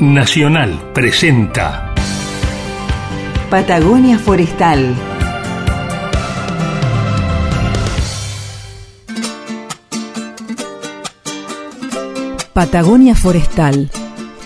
[0.00, 1.94] Nacional presenta
[3.48, 4.92] Patagonia Forestal.
[12.52, 13.88] Patagonia Forestal,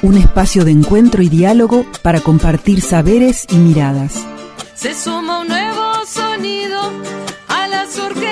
[0.02, 4.26] un espacio de encuentro y diálogo para compartir saberes y miradas.
[4.74, 6.92] Se suma un nuevo sonido
[7.48, 8.27] a las orquestas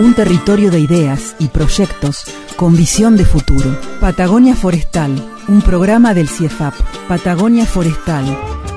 [0.00, 2.24] Un territorio de ideas y proyectos
[2.56, 3.78] con visión de futuro.
[4.00, 5.14] Patagonia Forestal,
[5.46, 6.72] un programa del CIEFAP.
[7.06, 8.24] Patagonia Forestal,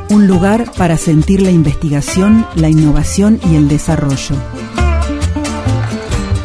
[0.10, 4.36] un lugar para sentir la investigación, la innovación y el desarrollo.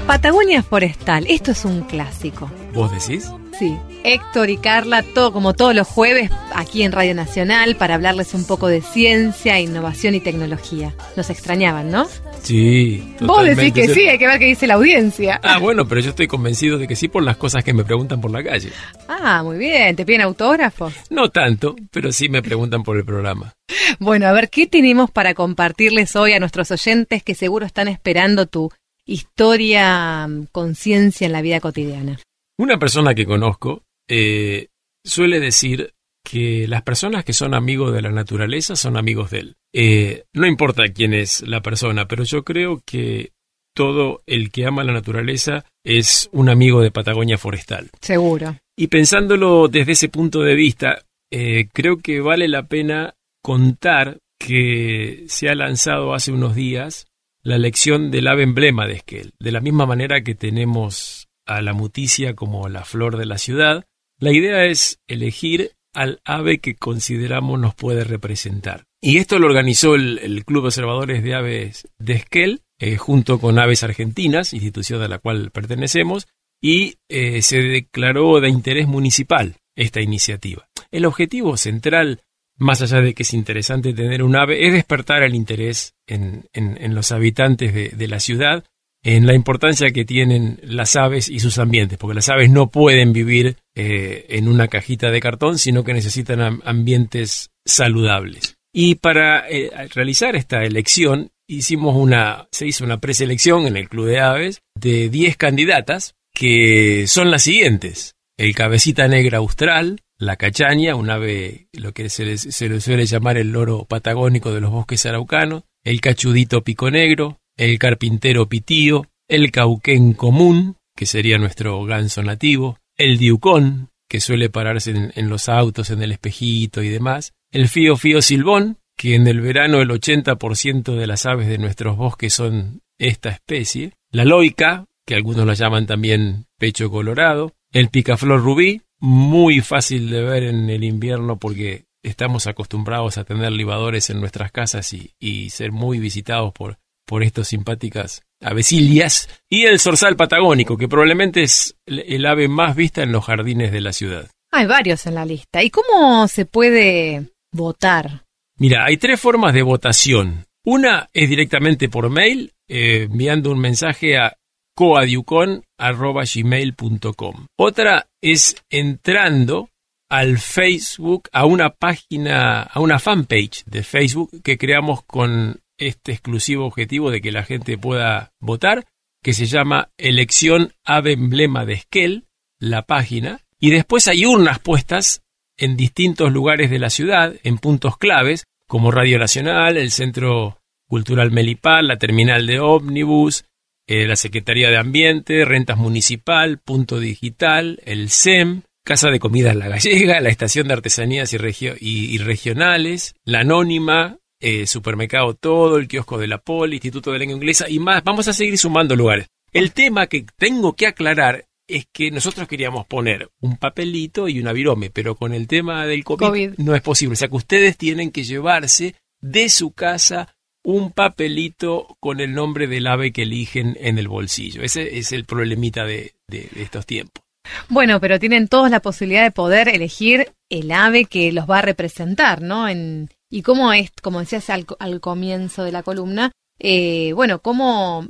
[0.07, 2.49] Patagonia Forestal, esto es un clásico.
[2.73, 3.29] ¿Vos decís?
[3.59, 8.33] Sí, Héctor y Carla, todo como todos los jueves aquí en Radio Nacional para hablarles
[8.35, 10.95] un poco de ciencia, innovación y tecnología.
[11.17, 12.07] Nos extrañaban, ¿no?
[12.43, 13.03] Sí.
[13.21, 13.73] Vos decís totalmente.
[13.73, 15.41] que sí, hay que ver qué dice la audiencia.
[15.43, 18.21] Ah, bueno, pero yo estoy convencido de que sí por las cosas que me preguntan
[18.21, 18.71] por la calle.
[19.09, 20.95] Ah, muy bien, ¿te piden autógrafos?
[21.11, 23.55] No tanto, pero sí me preguntan por el programa.
[23.99, 28.47] Bueno, a ver, ¿qué tenemos para compartirles hoy a nuestros oyentes que seguro están esperando
[28.47, 28.71] tu
[29.05, 32.21] historia, mm, conciencia en la vida cotidiana?
[32.59, 34.69] Una persona que conozco eh,
[35.05, 39.57] suele decir que las personas que son amigos de la naturaleza son amigos de él.
[39.73, 43.33] Eh, no importa quién es la persona, pero yo creo que
[43.75, 47.91] todo el que ama la naturaleza es un amigo de Patagonia Forestal.
[48.01, 48.57] Seguro.
[48.77, 55.25] Y pensándolo desde ese punto de vista, eh, creo que vale la pena contar que
[55.29, 57.07] se ha lanzado hace unos días
[57.43, 59.33] la elección del ave emblema de Esquel.
[59.39, 63.85] De la misma manera que tenemos a la muticia como la flor de la ciudad,
[64.21, 68.85] la idea es elegir al ave que consideramos nos puede representar.
[69.01, 73.41] Y esto lo organizó el, el Club de Observadores de Aves de Esquel, eh, junto
[73.41, 76.29] con Aves Argentinas, institución a la cual pertenecemos,
[76.61, 80.69] y eh, se declaró de interés municipal esta iniciativa.
[80.91, 82.21] El objetivo central,
[82.57, 86.77] más allá de que es interesante tener un ave, es despertar el interés en, en-
[86.83, 88.65] en los habitantes de, de la ciudad
[89.05, 93.13] en la importancia que tienen las aves y sus ambientes, porque las aves no pueden
[93.13, 98.57] vivir eh, en una cajita de cartón, sino que necesitan am- ambientes saludables.
[98.73, 104.07] Y para eh, realizar esta elección hicimos una, se hizo una preselección en el Club
[104.07, 108.15] de Aves de 10 candidatas que son las siguientes.
[108.37, 113.39] El cabecita negra austral, la cachaña, un ave, lo que se se le suele llamar
[113.39, 119.51] el loro patagónico de los bosques araucanos, el cachudito pico negro, el carpintero pitío, el
[119.51, 125.91] cauquén común, que sería nuestro ganso nativo, el diucón, que suele pararse en, los autos,
[125.91, 130.97] en el espejito y demás, el fío fío silbón, que en el verano el 80%
[130.97, 135.87] de las aves de nuestros bosques son esta especie, la loica, que algunos la llaman
[135.87, 142.47] también pecho colorado, el picaflor rubí, muy fácil de ver en el invierno porque estamos
[142.47, 147.49] acostumbrados a tener libadores en nuestras casas y, y ser muy visitados por, por estas
[147.49, 153.11] simpáticas avecilias, y el zorzal patagónico, que probablemente es el, el ave más vista en
[153.11, 154.29] los jardines de la ciudad.
[154.53, 155.63] Hay varios en la lista.
[155.63, 158.25] ¿Y cómo se puede votar?
[158.59, 160.45] Mira, hay tres formas de votación.
[160.65, 164.37] Una es directamente por mail, eh, enviando un mensaje a
[164.77, 167.47] coadiucon.gmail.com.
[167.59, 169.71] Otra es entrando
[170.11, 176.67] al Facebook, a una página, a una fanpage de Facebook que creamos con este exclusivo
[176.67, 178.85] objetivo de que la gente pueda votar,
[179.23, 182.25] que se llama Elección Ave Emblema de Esquel,
[182.61, 183.41] la página.
[183.59, 185.23] Y después hay urnas puestas
[185.57, 191.31] en distintos lugares de la ciudad, en puntos claves, como Radio Nacional, el Centro Cultural
[191.33, 193.45] Melipal, la terminal de ómnibus,
[193.89, 199.69] eh, la Secretaría de Ambiente, Rentas Municipal, Punto Digital, el SEM, Casa de Comidas La
[199.69, 205.77] Gallega, la Estación de Artesanías y, regio- y- y Regionales, la Anónima, eh, Supermercado Todo,
[205.79, 208.03] el Kiosco de la Poli, Instituto de Lengua Inglesa y más.
[208.05, 209.27] Vamos a seguir sumando lugares.
[209.53, 214.53] El tema que tengo que aclarar es que nosotros queríamos poner un papelito y una
[214.53, 216.51] virome, pero con el tema del COVID, COVID.
[216.59, 217.13] no es posible.
[217.13, 222.67] O sea que ustedes tienen que llevarse de su casa un papelito con el nombre
[222.67, 224.63] del ave que eligen en el bolsillo.
[224.63, 227.23] Ese es el problemita de, de- de estos tiempos.
[227.69, 231.63] Bueno, pero tienen todos la posibilidad de poder elegir el ave que los va a
[231.63, 232.69] representar, ¿no?
[232.69, 238.07] En, y cómo es, como decías al, al comienzo de la columna, eh, bueno, cómo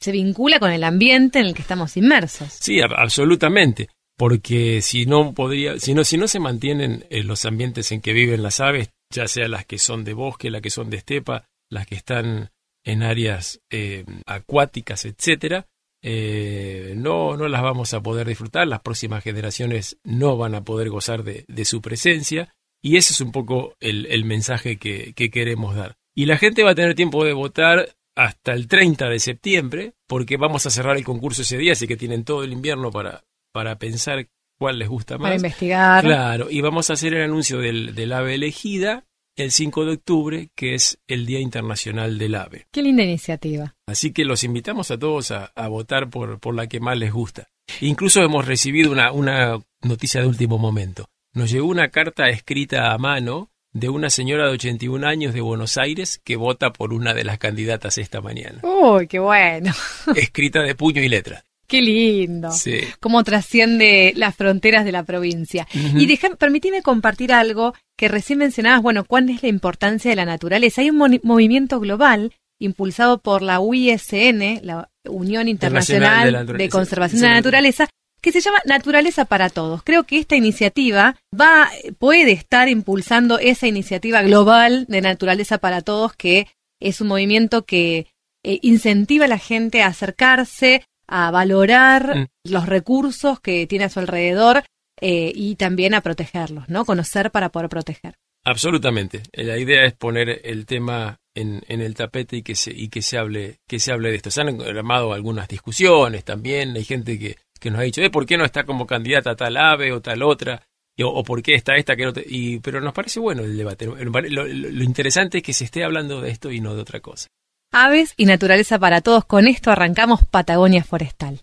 [0.00, 2.48] se vincula con el ambiente en el que estamos inmersos.
[2.60, 3.88] Sí, ab- absolutamente.
[4.16, 8.12] Porque si no podría, si no, si no se mantienen eh, los ambientes en que
[8.12, 11.46] viven las aves, ya sea las que son de bosque, las que son de estepa,
[11.70, 12.50] las que están
[12.84, 15.66] en áreas eh, acuáticas, etcétera,
[16.02, 20.88] eh, no, no las vamos a poder disfrutar, las próximas generaciones no van a poder
[20.90, 25.30] gozar de, de su presencia y ese es un poco el, el mensaje que, que
[25.30, 25.96] queremos dar.
[26.14, 30.36] Y la gente va a tener tiempo de votar hasta el 30 de septiembre, porque
[30.36, 33.78] vamos a cerrar el concurso ese día, así que tienen todo el invierno para, para
[33.78, 34.28] pensar
[34.58, 35.22] cuál les gusta más.
[35.22, 36.04] Para investigar.
[36.04, 39.04] Claro, y vamos a hacer el anuncio del, del ave elegida
[39.36, 42.66] el 5 de octubre, que es el Día Internacional del Ave.
[42.70, 43.74] Qué linda iniciativa.
[43.86, 47.12] Así que los invitamos a todos a, a votar por, por la que más les
[47.12, 47.48] gusta.
[47.80, 51.06] Incluso hemos recibido una, una noticia de último momento.
[51.32, 55.76] Nos llegó una carta escrita a mano de una señora de 81 años de Buenos
[55.76, 58.60] Aires que vota por una de las candidatas esta mañana.
[58.62, 59.72] Uy, qué bueno.
[60.16, 61.44] Escrita de puño y letra.
[61.68, 62.50] Qué lindo.
[62.50, 62.80] Sí.
[62.98, 65.68] Cómo trasciende las fronteras de la provincia.
[65.72, 70.24] Y deja, permíteme compartir algo que recién mencionabas, bueno, cuál es la importancia de la
[70.24, 70.80] naturaleza.
[70.80, 76.44] Hay un movimiento global impulsado por la UISN, la Unión Internacional Internacional de la de,
[76.44, 76.76] Naturaleza.
[76.76, 77.88] Conservación de la Naturaleza,
[78.20, 79.82] que se llama Naturaleza para Todos.
[79.82, 86.14] Creo que esta iniciativa va, puede estar impulsando esa iniciativa global de Naturaleza para Todos,
[86.14, 86.46] que
[86.80, 88.06] es un movimiento que
[88.42, 92.26] eh, incentiva a la gente a acercarse, a valorar Mm.
[92.44, 94.62] los recursos que tiene a su alrededor
[95.00, 96.84] eh, y también a protegerlos, ¿no?
[96.84, 98.14] Conocer para poder proteger.
[98.44, 99.22] Absolutamente.
[99.32, 102.88] Eh, La idea es poner el tema en, en el tapete y que se y
[102.88, 104.30] que se hable que se hable de esto.
[104.30, 106.76] Se han armado algunas discusiones también.
[106.76, 109.56] Hay gente que, que nos ha dicho, eh, ¿por qué no está como candidata tal
[109.56, 110.62] ave o tal otra?
[110.96, 113.42] Y- O, o por qué está esta que no te- y pero nos parece bueno
[113.42, 113.86] el debate.
[113.86, 117.00] Lo, lo- lo interesante es que se esté hablando de esto y no de otra
[117.00, 117.28] cosa.
[117.72, 119.24] Aves y naturaleza para todos.
[119.24, 121.40] Con esto arrancamos Patagonia Forestal.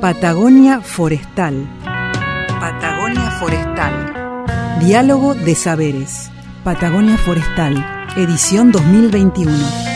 [0.00, 1.66] Patagonia Forestal.
[2.60, 4.78] Patagonia Forestal.
[4.80, 6.30] Diálogo de saberes.
[6.64, 7.74] Patagonia Forestal.
[8.16, 9.91] Edición 2021.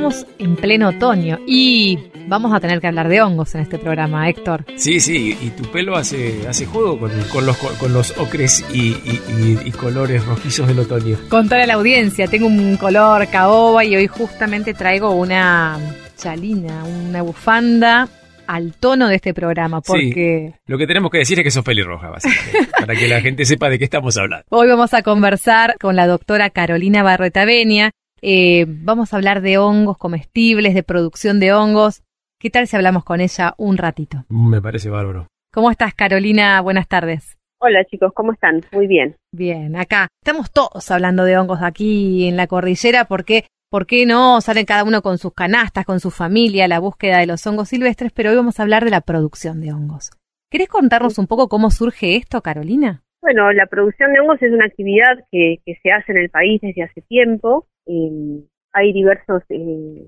[0.00, 4.26] Estamos en pleno otoño y vamos a tener que hablar de hongos en este programa,
[4.30, 4.64] Héctor.
[4.76, 8.92] Sí, sí, y tu pelo hace, hace juego con, con los, con los ocres y,
[8.92, 11.18] y- y- y colores rojizos del otoño.
[11.28, 15.78] Contar a la audiencia, tengo un color caoba y hoy justamente traigo una
[16.16, 18.08] chalina, una bufanda
[18.46, 22.08] al tono de este programa, porque Lo que tenemos que decir es que sos pelirroja,
[22.08, 24.46] básicamente, para que la gente sepa de qué estamos hablando.
[24.48, 27.90] hoy vamos a conversar con la doctora Carolina Barreta Benia.
[28.22, 32.02] Eh, vamos a hablar de hongos comestibles, de producción de hongos.
[32.38, 34.24] ¿Qué tal si hablamos con ella un ratito?
[34.28, 35.26] Me parece bárbaro.
[35.52, 36.60] ¿Cómo estás, Carolina?
[36.60, 37.38] Buenas tardes.
[37.62, 38.62] Hola chicos, ¿cómo están?
[38.72, 39.16] Muy bien.
[39.32, 44.40] Bien, acá estamos todos hablando de hongos aquí en la cordillera porque, ¿por qué no?
[44.40, 47.68] Salen cada uno con sus canastas, con su familia, a la búsqueda de los hongos
[47.68, 50.10] silvestres, pero hoy vamos a hablar de la producción de hongos.
[50.50, 53.02] ¿Querés contarnos un poco cómo surge esto, Carolina?
[53.20, 56.62] Bueno, la producción de hongos es una actividad que, que se hace en el país
[56.62, 57.66] desde hace tiempo.
[57.86, 58.42] Eh,
[58.72, 60.06] hay diversos eh,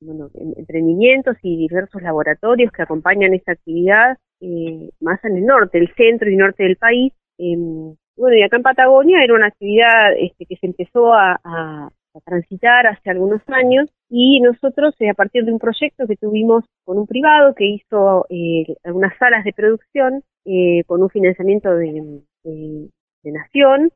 [0.00, 5.78] bueno, em- emprendimientos y diversos laboratorios que acompañan esta actividad eh, más en el norte,
[5.78, 7.12] el centro y norte del país.
[7.38, 7.56] Eh,
[8.16, 11.90] bueno, y acá en Patagonia era una actividad este, que se empezó a, a-
[12.24, 16.98] transitar hace algunos años y nosotros, eh, a partir de un proyecto que tuvimos con
[16.98, 22.20] un privado que hizo eh, algunas salas de producción eh, con un financiamiento de
[23.24, 23.90] Nación,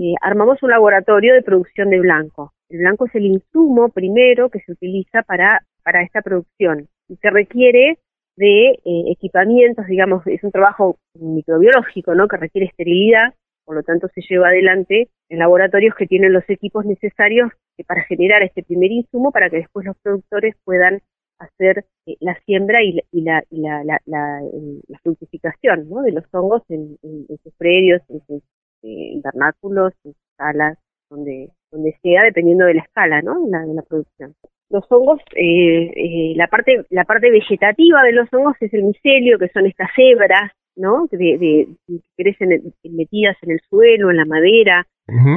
[0.00, 2.52] Eh, armamos un laboratorio de producción de blanco.
[2.68, 7.30] El blanco es el insumo primero que se utiliza para, para esta producción y se
[7.30, 7.98] requiere
[8.36, 12.28] de eh, equipamientos, digamos, es un trabajo microbiológico, ¿no?
[12.28, 16.84] Que requiere esterilidad, por lo tanto se lleva adelante en laboratorios que tienen los equipos
[16.84, 17.50] necesarios
[17.86, 21.00] para generar este primer insumo para que después los productores puedan
[21.38, 25.88] hacer eh, la siembra y la, y la, y la, la, la, eh, la fructificación
[25.88, 26.02] ¿no?
[26.02, 28.42] de los hongos en, en- en sus predios, en sus
[28.82, 30.78] eh, invernáculos, en sus salas,
[31.10, 33.46] donde, donde sea, dependiendo de la escala ¿no?
[33.48, 34.34] la, de la producción.
[34.70, 39.38] Los hongos, eh, eh, la parte la parte vegetativa de los hongos es el micelio,
[39.38, 41.06] que son estas hebras, ¿no?
[41.10, 44.86] De, de- que crecen en- metidas en el suelo, en la madera,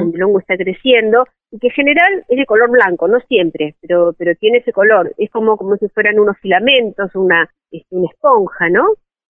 [0.00, 3.74] donde el hongo está creciendo y que en general es de color blanco, no siempre,
[3.80, 8.08] pero pero tiene ese color, es como como si fueran unos filamentos, una este, una
[8.12, 8.84] esponja, ¿no?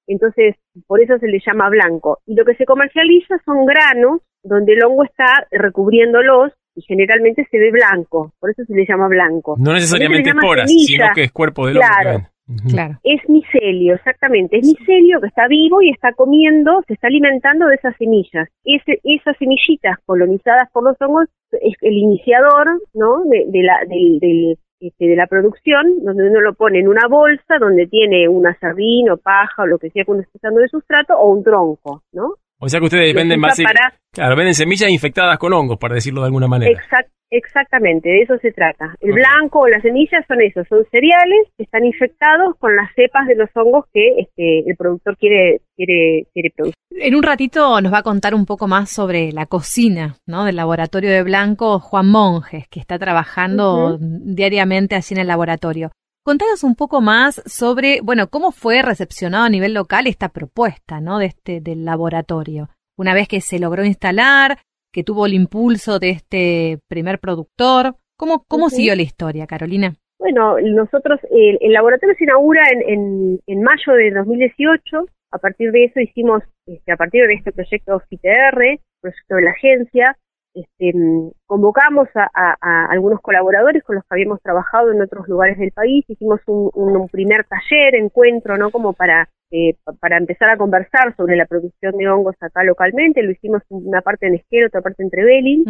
[0.07, 0.57] Entonces,
[0.87, 2.19] por eso se le llama blanco.
[2.27, 7.59] Y lo que se comercializa son granos donde el hongo está recubriéndolos y generalmente se
[7.59, 9.57] ve blanco, por eso se le llama blanco.
[9.59, 11.87] No necesariamente esporas, sino que es cuerpo del hongo.
[12.01, 12.27] Claro.
[12.49, 12.69] Ujú.
[12.71, 12.99] Claro.
[13.05, 14.59] Es micelio, exactamente.
[14.59, 18.49] Es micelio que está vivo y está comiendo, se está alimentando de esas semillas.
[18.65, 23.25] Ese, esas semillitas colonizadas por los hongos es el iniciador, ¿no?
[23.25, 27.07] De, de la, del, del, este, de la producción, donde uno lo pone en una
[27.09, 30.61] bolsa, donde tiene una sardina o paja o lo que sea que uno esté usando
[30.61, 32.35] de sustrato, o un tronco, ¿no?
[32.65, 36.27] O sea que ustedes venden para- Claro, venden semillas infectadas con hongos, para decirlo de
[36.27, 36.71] alguna manera.
[36.71, 38.95] Exact- exactamente, de eso se trata.
[39.01, 43.27] El blanco o las semillas son esos, son cereales que están infectados con las cepas
[43.27, 46.75] de los hongos que este, el productor quiere, quiere, quiere producir.
[46.91, 50.45] En un ratito nos va a contar un poco más sobre la cocina, ¿no?
[50.45, 55.91] Del laboratorio de Blanco Juan Monjes, que está trabajando diariamente así en el laboratorio.
[56.25, 61.19] Contanos un poco más sobre, bueno, cómo fue recepcionado a nivel local esta propuesta, ¿no?
[61.19, 62.69] De este, del laboratorio.
[62.97, 64.59] Una vez que se logró instalar,
[64.93, 67.97] que tuvo el impulso de este primer productor.
[68.17, 69.97] ¿Cómo, cómo siguió la historia, Carolina?
[70.21, 75.07] Bueno, nosotros, el, el laboratorio se inaugura en, en, en mayo de 2018.
[75.33, 79.51] A partir de eso hicimos, este, a partir de este proyecto FITR, proyecto de la
[79.51, 80.17] agencia,
[80.55, 85.27] este, mm, convocamos a, a- a algunos colaboradores con los que habíamos trabajado en otros
[85.29, 86.05] lugares del país.
[86.09, 88.71] Hicimos un, un- un primer taller, encuentro, ¿no?
[88.71, 93.23] Como para, eh, pa- para empezar a conversar sobre la producción de hongos acá localmente.
[93.23, 95.65] Lo hicimos una parte en Esquero, otra parte en Trevelin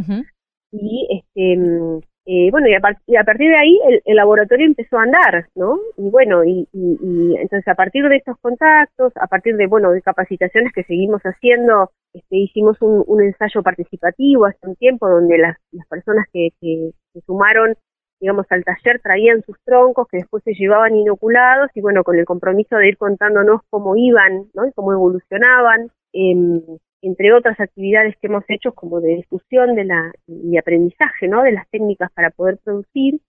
[0.73, 2.81] y este mm, eh, bueno y a,
[3.25, 7.75] partir de ahí el, laboratorio empezó a andar no y bueno y, y- entonces a
[7.75, 12.77] partir de estos contactos a partir de bueno de capacitaciones que seguimos haciendo este, hicimos
[12.81, 17.75] un, ensayo participativo hace un tiempo donde las, las personas que, que se sumaron
[18.23, 22.25] digamos al taller traían sus troncos que después se llevaban inoculados y bueno con el
[22.25, 25.91] compromiso de ir contándonos cómo iban no y cómo evolucionaban.
[26.13, 26.63] Em,
[27.03, 31.53] entre otras actividades que hemos hecho como de difusión de la y aprendizaje no de
[31.53, 33.21] las técnicas para poder producir.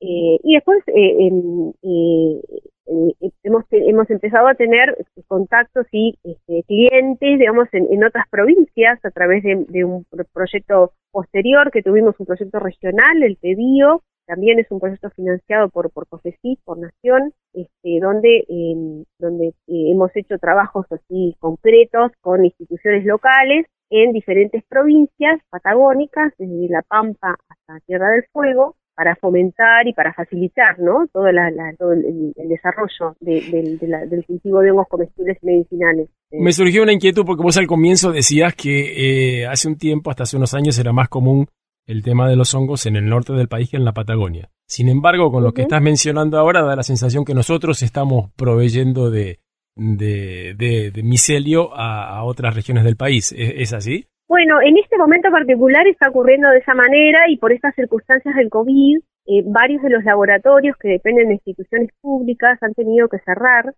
[0.00, 2.40] Eh, y después eh, em, eh,
[2.86, 9.04] eh, hemos hemos empezado a tener contactos y este, clientes digamos en, en otras provincias
[9.04, 14.02] a través de, de un pro- proyecto posterior que tuvimos un proyecto regional el PEDIO
[14.28, 19.90] también es un proyecto financiado por por COFECIT, por Nación, este, donde em, donde eh,
[19.92, 27.36] hemos hecho trabajos así concretos con instituciones locales en diferentes provincias patagónicas, desde La Pampa
[27.48, 31.06] hasta Tierra del Fuego, para fomentar y para facilitar ¿no?
[31.12, 35.38] todo, la, la- todo el, el- desarrollo de- de la- del cultivo de hongos comestibles
[35.42, 36.08] medicinales.
[36.32, 40.24] Me surgió una inquietud porque vos al comienzo decías que eh, hace un tiempo, hasta
[40.24, 41.46] hace unos años, era más común
[41.88, 44.50] el tema de los hongos en el norte del país que en la Patagonia.
[44.66, 49.10] Sin embargo, con lo que estás mencionando ahora, da la sensación que nosotros estamos proveyendo
[49.10, 49.40] de,
[49.74, 53.32] de, de- de micelio a, a otras regiones del país.
[53.36, 54.06] ¿Es, es así?
[54.28, 58.50] Bueno, en este momento particular está ocurriendo de esa manera y por estas circunstancias del
[58.50, 58.98] COVID,
[59.30, 63.74] eh, varios de los laboratorios que dependen de instituciones públicas han tenido que cerrar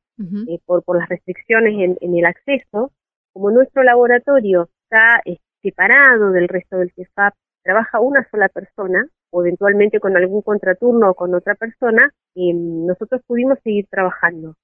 [0.49, 2.91] eh, por, por las restricciones en, en el acceso.
[3.33, 9.43] Como nuestro laboratorio está eh, separado del resto del CEFAP, trabaja una sola persona, o
[9.43, 14.55] eventualmente con algún contraturno o con otra persona, eh, nosotros pudimos seguir trabajando.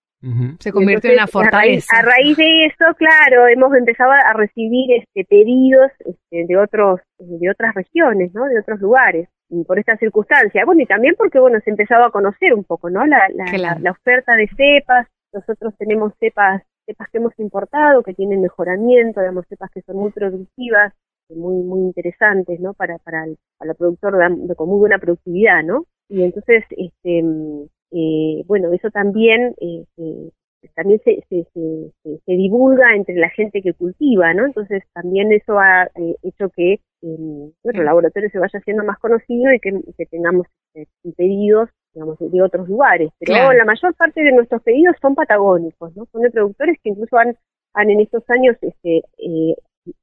[0.59, 1.99] Se convirtió en una Entonces, a raíz- fortaleza.
[1.99, 7.51] A raíz, de eso, claro, hemos empezado a recibir este pedidos este, de otros de
[7.51, 8.47] otras regiones, ¿no?
[8.47, 10.65] De otros lugares y por esta circunstancia.
[10.65, 13.07] Bueno, y también porque bueno, se empezaba a conocer un poco, ¿no?
[13.07, 13.75] La, la, Claro.
[13.77, 15.07] la- la oferta de cepas.
[15.33, 20.13] Nosotros tenemos cepas cepas que hemos importado que tienen mejoramiento, digamos cepas que son muy
[20.13, 20.93] productivas,
[21.31, 22.75] muy muy interesantes, ¿no?
[22.75, 25.85] Para para el, para el productor de, con muy buena productividad, ¿no?
[26.09, 30.31] Y entonces este mm, eh, bueno, eso también eh, eh,
[30.75, 34.45] también se, se, se, se- se divulga entre la gente que cultiva, ¿no?
[34.47, 37.17] Entonces también eso ha eh, hecho que eh,
[37.63, 42.19] bueno, el laboratorio se vaya haciendo más conocido y que, que tengamos eh, pedidos, digamos,
[42.19, 43.11] de, otros lugares.
[43.21, 43.53] Pero Claro.
[43.53, 46.07] la mayor parte de nuestros pedidos son patagónicos, ¿no?
[46.13, 47.37] Son de productores que incluso han,
[47.75, 49.55] han en estos años este, eh,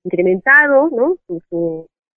[0.04, 1.18] incrementado, ¿no?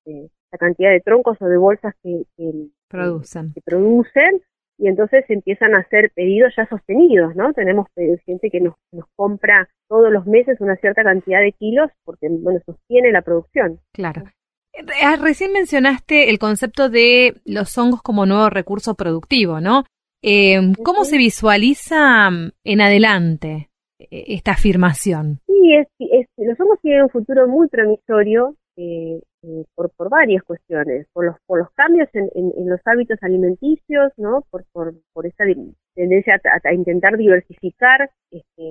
[0.06, 3.52] Eh, la cantidad de troncos o de bolsas que, que, Producen.
[3.52, 4.40] que producen
[4.78, 7.52] y entonces empiezan a hacer pedidos ya sostenidos, ¿no?
[7.52, 11.90] Tenemos eh, gente que nos, nos compra todos los meses una cierta cantidad de kilos
[12.04, 13.80] porque, bueno, sostiene la producción.
[13.92, 14.22] Claro.
[14.74, 19.84] Eh, Recién mencionaste el concepto de los hongos como nuevo recurso productivo, ¿no?
[20.22, 25.40] Eh, ¿Cómo se visualiza mm, en adelante esta afirmación?
[25.46, 31.06] Sí, es, los hongos tienen un futuro muy promisorio eh, eh, por, por varias cuestiones,
[31.12, 34.44] por los, por los cambios en, en- en los hábitos alimenticios, ¿no?
[34.50, 34.92] Por, por,
[35.26, 35.44] esa
[35.94, 38.62] tendencia a, intentar diversificar este,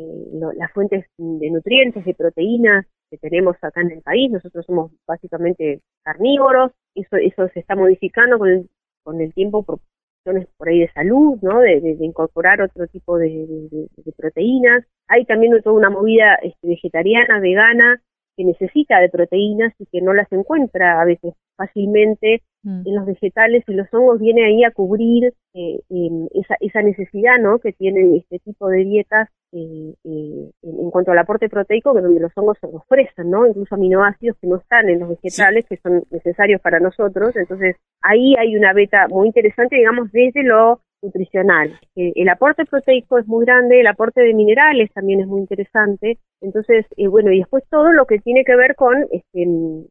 [0.55, 4.31] las fuentes de nutrientes, de proteínas que tenemos acá en el país.
[4.31, 8.69] Nosotros somos básicamente carnívoros, eso, eso se está modificando con el,
[9.03, 9.79] con el tiempo por
[10.25, 11.59] cuestiones por ahí de salud, ¿no?
[11.61, 14.83] De, de- de incorporar otro tipo de, de- de- de proteínas.
[15.07, 18.01] Hay también toda una movida este, vegetariana, vegana,
[18.37, 22.81] que necesita de proteínas y que no las encuentra a veces fácilmente Mm.
[22.87, 27.37] en los vegetales y los hongos viene ahí a cubrir eh, em, esa, esa necesidad
[27.39, 27.59] ¿no?
[27.59, 32.19] que tienen este tipo de dietas eh, eh, en cuanto al aporte proteico que donde
[32.19, 33.47] los hongos se ofrecen, ¿no?
[33.47, 37.33] Incluso aminoácidos que no están en los vegetales, que son necesarios para nosotros.
[37.37, 41.79] Entonces, ahí hay una beta muy interesante, digamos, desde lo nutricional.
[41.95, 46.17] el aporte proteico es muy grande, el aporte de minerales también es muy interesante.
[46.41, 49.47] Entonces, eh, bueno, y después todo lo que tiene que ver con, este,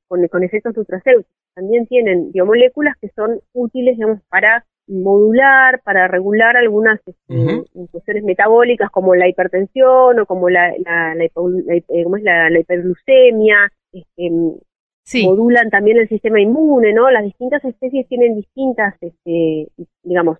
[0.08, 1.32] con, con efectos nutracéuticos.
[1.54, 9.14] También tienen biomoléculas que son útiles, digamos, para modular para regular algunas este, metabólicas como
[9.14, 14.30] la hipertensión o como la, la, la, la, hiperglucemia, este,
[15.24, 17.10] modulan también el sistema inmune, ¿no?
[17.10, 19.68] Las distintas especies tienen distintas, este,
[20.02, 20.38] digamos,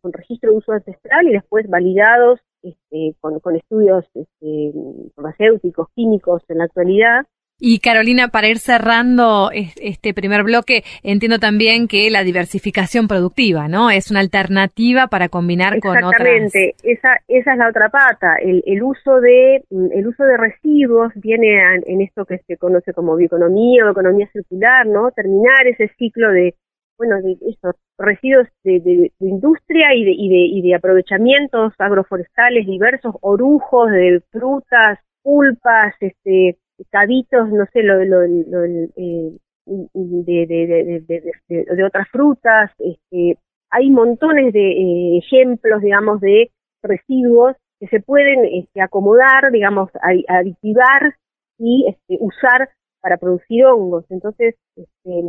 [0.00, 4.72] con registro de uso ancestral y después validados este, con, con estudios este,
[5.14, 7.26] farmacéuticos, químicos en la actualidad.
[7.62, 13.90] Y Carolina, para ir cerrando este primer bloque, entiendo también que la diversificación productiva, ¿no?
[13.90, 16.12] Es una alternativa para combinar con otras.
[16.12, 18.36] Exactamente, esa, esa es la otra pata.
[18.42, 23.14] El, el, uso de el uso de residuos viene en esto que se conoce como
[23.16, 25.10] bioeconomía o economía circular, ¿no?
[25.10, 26.54] Terminar ese ciclo de
[27.00, 32.66] bueno, de esos residuos de, de, industria y de, y, de, y de aprovechamientos agroforestales
[32.66, 36.58] diversos, orujos de frutas, pulpas, este,
[36.90, 39.32] cabitos, no sé, lo, lo, eh,
[39.64, 42.70] de, de, de, otras frutas.
[42.78, 43.38] Este,
[43.70, 46.50] hay montones de eh, ejemplos, digamos, de
[46.82, 49.88] residuos que se pueden este, acomodar, digamos,
[50.28, 51.14] aditivar
[51.58, 52.68] y este, usar
[53.00, 54.04] para producir hongos.
[54.10, 55.22] Entonces, este,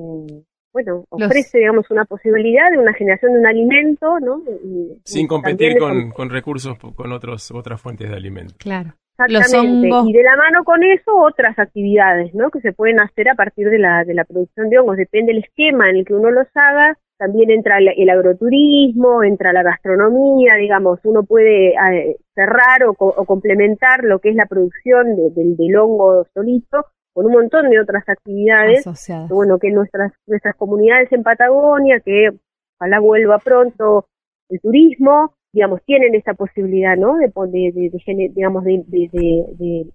[0.74, 4.42] bueno, ofrece, digamos, una posibilidad de una generación de un alimento, ¿no?
[5.04, 8.56] Sin competir con, con recursos, con otros, otras fuentes de alimento.
[8.58, 8.94] Claro.
[9.28, 9.88] Exactamente.
[10.06, 12.50] Y de la mano con eso, otras actividades, ¿no?
[12.50, 14.98] Que se pueden hacer a partir de la, de la producción de hongos.
[14.98, 16.98] Depende del esquema en el que uno los haga.
[17.18, 21.00] También entra el, agroturismo, entra la gastronomía, digamos.
[21.04, 27.26] Uno puede eh, cerrar o, complementar lo que es la producción del hongo solito con
[27.26, 28.86] un montón de otras actividades.
[29.30, 32.30] bueno, que nuestras, nuestras comunidades en Patagonia, que
[32.80, 34.08] ojalá vuelva pronto
[34.50, 37.16] el turismo, digamos, tienen esa posibilidad, ¿no?
[37.18, 39.86] De, de, de, digamos, de, de,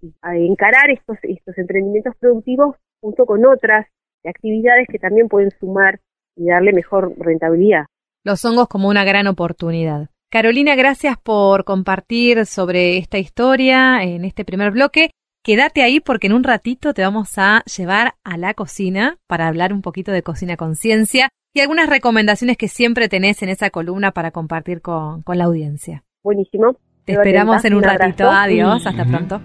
[0.46, 3.86] encarar estos, estos emprendimientos productivos junto con otras
[4.24, 6.00] actividades que también pueden sumar
[6.36, 7.86] y darle mejor rentabilidad.
[8.24, 10.08] Los hongos como una gran oportunidad.
[10.30, 15.10] Carolina, gracias por compartir sobre esta historia en este primer bloque.
[15.46, 19.72] Quédate ahí porque en un ratito te vamos a llevar a la cocina para hablar
[19.72, 24.32] un poquito de cocina conciencia y algunas recomendaciones que siempre tenés en esa columna para
[24.32, 26.02] compartir con, la audiencia.
[26.24, 26.76] Buenísimo.
[27.04, 28.28] Te esperamos en un, ratito.
[28.28, 29.40] Adiós, hasta pronto.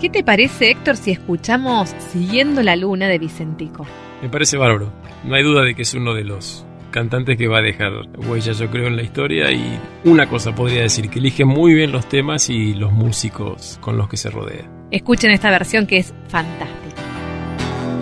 [0.00, 3.86] ¿Qué te parece, Héctor, si escuchamos Siguiendo la Luna de Vicentico?
[4.22, 4.92] Me parece bárbaro.
[5.22, 7.92] No hay duda de que es uno de los cantantes que va a dejar
[8.28, 9.50] huella, yo creo, en la historia.
[9.50, 13.96] Y una cosa podría decir, que elige muy bien los temas y los músicos con
[13.96, 14.70] los que se rodea.
[14.92, 17.02] Escuchen esta versión que es fantástica.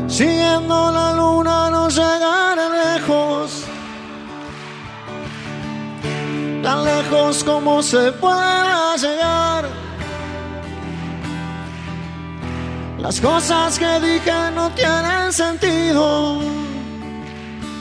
[0.09, 3.65] Siguiendo la luna no llegaré lejos,
[6.63, 9.65] tan lejos como se pueda llegar.
[12.99, 16.41] Las cosas que dije no tienen sentido,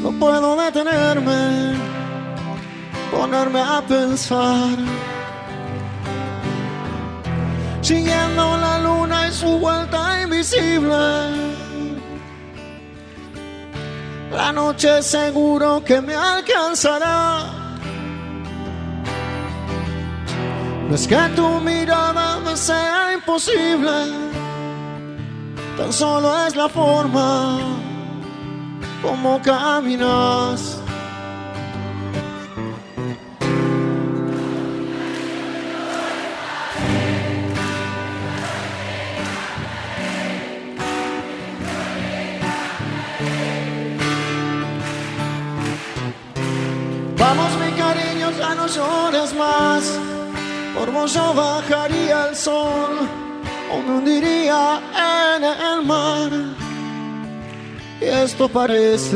[0.02, 1.76] no puedo detenerme,
[3.12, 4.78] ponerme a pensar.
[7.82, 11.52] Siguiendo la luna y su vuelta invisible
[14.32, 17.44] la noche seguro que me alcanzará.
[20.88, 23.92] No es que tu mirada me sea imposible,
[25.78, 27.91] tan solo es la forma
[29.02, 30.78] como caminas.
[47.18, 49.84] Vamos mi cariño, ya no llores más.
[50.76, 53.08] Por vos bajaría el sol
[53.72, 54.82] o me hundiría
[55.36, 56.61] en el mar.
[58.02, 59.16] Y esto parece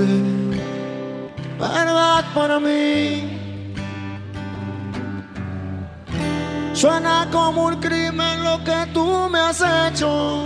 [1.60, 3.32] verdad para mí.
[6.74, 10.46] Suena como un crimen lo que tú me has hecho.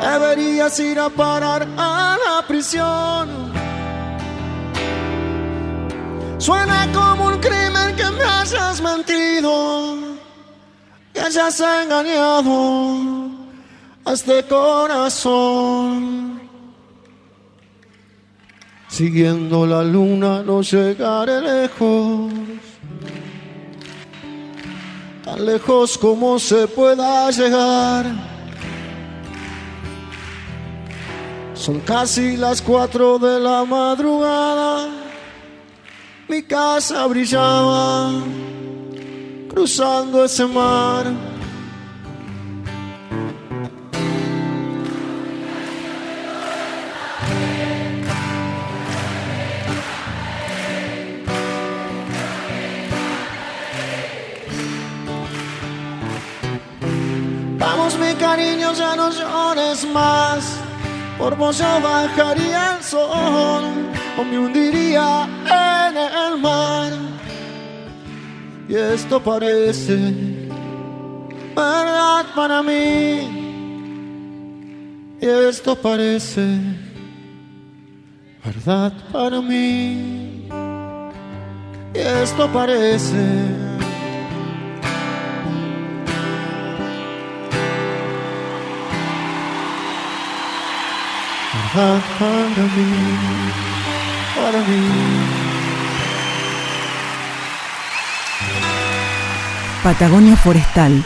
[0.00, 3.52] Deberías ir a parar a la prisión.
[6.38, 9.96] Suena como un crimen que me hayas mentido,
[11.12, 13.37] que hayas engañado
[14.04, 16.40] a este corazón.
[18.88, 22.32] Siguiendo la luna no llegaré lejos,
[25.24, 28.06] tan lejos como se pueda llegar.
[31.54, 34.88] Son casi las cuatro de la madrugada,
[36.28, 38.10] mi casa brillaba
[39.48, 41.27] cruzando ese mar.
[58.18, 60.58] Cariño, ya no llores más.
[61.18, 63.64] Por vos yo bajaría el sol
[64.18, 65.26] o me hundiría
[65.88, 66.92] en el mar.
[68.68, 69.96] Y esto parece
[71.56, 73.38] verdad para mí.
[75.20, 76.60] Y esto parece
[78.44, 80.48] verdad para mí.
[81.94, 83.67] Y esto parece
[91.78, 92.88] para mí.
[94.36, 94.80] Para mí.
[99.84, 101.04] Patagonia Forestal.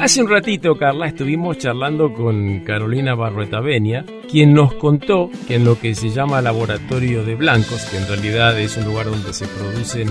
[0.00, 5.64] Hace un ratito, Carla, estuvimos charlando con Carolina Barrueta Benia, quien nos contó que en
[5.64, 9.46] lo que se llama laboratorio de blancos, que en realidad es un lugar donde se
[9.46, 10.08] producen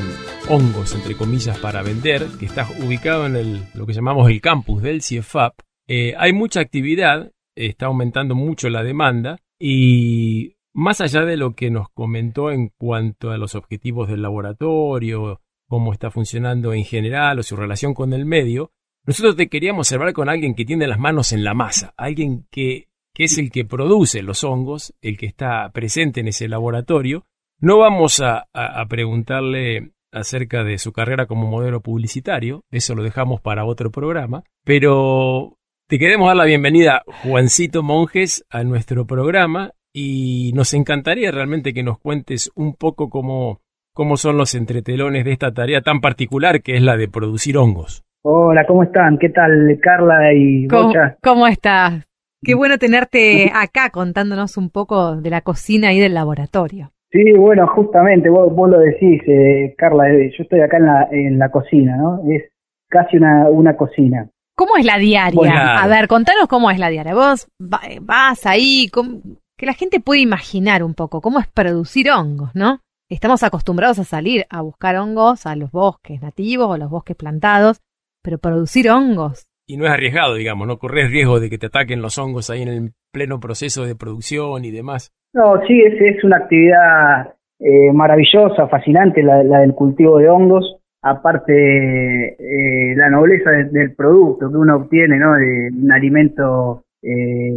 [0.47, 4.82] hongos, entre comillas, para vender, que está ubicado en el, lo que llamamos el campus
[4.82, 11.38] del CIEFAP, eh, hay mucha actividad, está aumentando mucho la demanda y más allá de
[11.38, 16.86] lo que nos comentó en cuanto a los objetivos del laboratorio, cómo está funcionando en
[16.86, 18.72] general o su relación con el medio,
[19.06, 22.90] nosotros te queríamos hablar con alguien que tiene las manos en la masa, alguien que,
[23.14, 27.26] que es el que produce los hongos, el que está presente en ese laboratorio.
[27.60, 33.42] No vamos a, a preguntarle acerca de su carrera como modelo publicitario, eso lo dejamos
[33.42, 35.58] para otro programa, pero
[35.91, 41.84] te queremos dar la bienvenida, Juancito Monjes, a nuestro programa y nos encantaría realmente que
[41.84, 43.60] nos cuentes un poco cómo,
[43.93, 48.06] cómo son los entretelones de esta tarea tan particular que es la de producir hongos.
[48.23, 49.17] Hola, ¿cómo están?
[49.17, 51.17] ¿Qué tal, Carla y ¿Cómo, Bocha?
[51.21, 52.08] cómo estás?
[52.41, 56.91] Qué bueno tenerte acá contándonos un poco de la cocina y del laboratorio.
[57.12, 61.08] Sí, bueno, justamente, vos, vos lo decís, eh, Carla, eh, yo estoy acá en la,
[61.12, 62.21] en la cocina, ¿no?
[62.32, 62.43] Es
[62.88, 64.30] casi una, una cocina.
[64.62, 65.36] ¿Cómo es la diaria?
[65.36, 65.56] Bueno.
[65.60, 67.15] A ver, contanos cómo es la diaria.
[67.15, 69.21] Vos va- vas ahí, cómo-
[69.58, 72.80] que la gente puede imaginar un poco cómo es producir hongos, ¿no?
[73.10, 77.80] Estamos acostumbrados a salir a buscar hongos a los bosques nativos o los bosques plantados,
[78.24, 79.47] pero producir hongos.
[79.67, 82.62] Y no es arriesgado, digamos, no corres riesgo de que te ataquen los hongos ahí
[82.62, 85.12] en el pleno proceso de producción y demás.
[85.34, 90.78] No, sí, es, es una actividad eh, maravillosa, fascinante, la, la del cultivo de hongos.
[91.04, 95.34] Aparte, eh, la nobleza de- del producto que uno obtiene, ¿no?
[95.36, 97.52] De un alimento eh,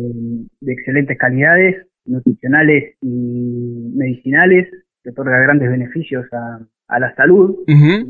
[0.60, 4.68] de excelentes calidades, nutricionales y medicinales,
[5.02, 7.54] que otorga grandes beneficios a, a la salud.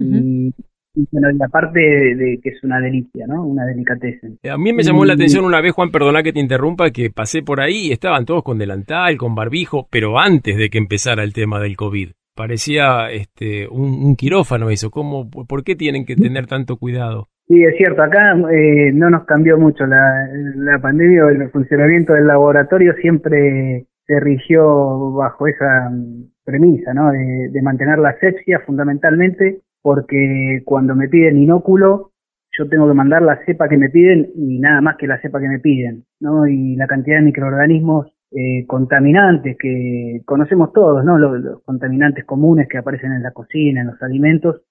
[0.01, 0.55] Y,
[0.95, 3.45] y, bueno, y aparte de, de que es una delicia, ¿no?
[3.45, 4.39] Una delicatessen.
[4.49, 7.43] A mí me llamó la atención una vez, Juan, perdona que te interrumpa, que pasé
[7.43, 11.33] por ahí y estaban todos con delantal, con barbijo, pero antes de que empezara el
[11.33, 12.11] tema del COVID.
[12.35, 14.91] Parecía este, un, quirófano eso.
[14.91, 17.29] ¿Cómo, ¿Por qué tienen que tener tanto cuidado?
[17.47, 22.27] Sí, es cierto, acá eh, no nos cambió mucho la, la pandemia, el funcionamiento del
[22.27, 27.13] laboratorio siempre se rigió bajo esa mm, premisa, ¿no?
[27.13, 32.13] De, de mantener la asepsia fundamentalmente, porque cuando me piden inóculo,
[32.57, 35.41] yo tengo que mandar la cepa que me piden y nada más que la cepa
[35.41, 36.47] que me piden, ¿no?
[36.47, 41.19] Y la cantidad de microorganismos eh, contaminantes que conocemos todos, ¿no?
[41.19, 44.63] Los, los contaminantes comunes que aparecen en la cocina, en los alimentos,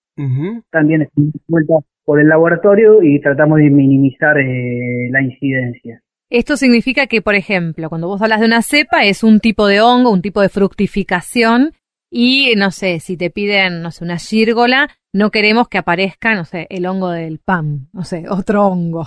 [0.69, 6.01] también están vueltas por el laboratorio y tratamos de minimizar eh, la incidencia.
[6.29, 9.81] Esto significa que, por ejemplo, cuando vos hablas de una cepa, es un tipo de
[9.81, 11.71] hongo, un tipo de fructificación,
[12.11, 16.45] y no sé, si te piden, no sé, una gírgola, no queremos que aparezca, no
[16.45, 19.05] sé, el hongo del pan, no sé, otro hongo.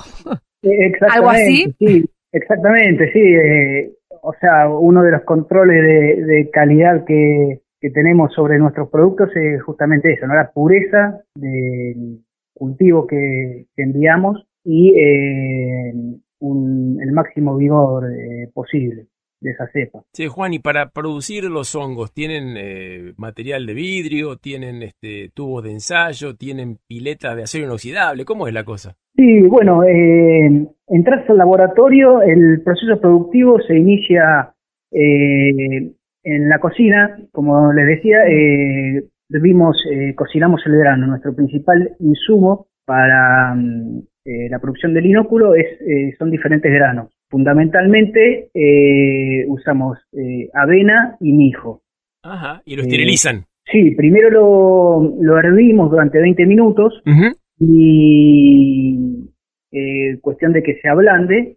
[0.62, 1.74] Eh, Exactamente, ¿Algo así?
[1.78, 3.20] Sí, exactamente, sí.
[3.20, 3.92] eh,
[4.28, 9.30] o sea, uno de los controles de, de calidad que, que tenemos sobre nuestros productos
[9.36, 10.34] es justamente eso, ¿no?
[10.34, 12.18] La pureza del
[12.54, 15.92] cultivo que, enviamos y eh,
[16.40, 19.06] un- el máximo vigor eh, posible
[19.46, 20.02] de esa cepa.
[20.12, 24.36] Sí, Juan, y para producir los hongos, ¿tienen eh, material de vidrio?
[24.36, 26.36] ¿Tienen este, tubos de ensayo?
[26.36, 28.24] ¿Tienen piletas de acero inoxidable?
[28.24, 28.96] ¿Cómo es la cosa?
[29.16, 34.52] Sí, bueno, eh, entras al laboratorio, el proceso productivo se inicia
[34.92, 35.92] Eh,
[36.26, 41.06] en la cocina, como les decía, eh, vimos, eh, cocinamos el grano.
[41.06, 47.12] Nuestro principal insumo para mm, eh, la producción del inóculo es, eh, son diferentes granos.
[47.30, 51.82] Fundamentalmente eh, usamos eh, avena y mijo.
[52.22, 53.44] Ajá, y lo Eh, esterilizan.
[53.70, 59.28] Sí, primero lo, lo hervimos durante 20 minutos Ujú, y
[59.72, 61.56] eh, cuestión de que se ablande.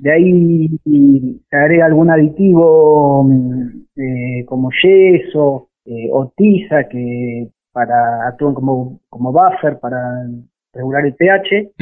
[0.00, 0.68] De ahí
[1.50, 5.68] se agrega algún aditivo mm, como yeso
[6.12, 9.98] o tiza que para actúan como, como buffer para
[10.74, 11.72] regular el pH.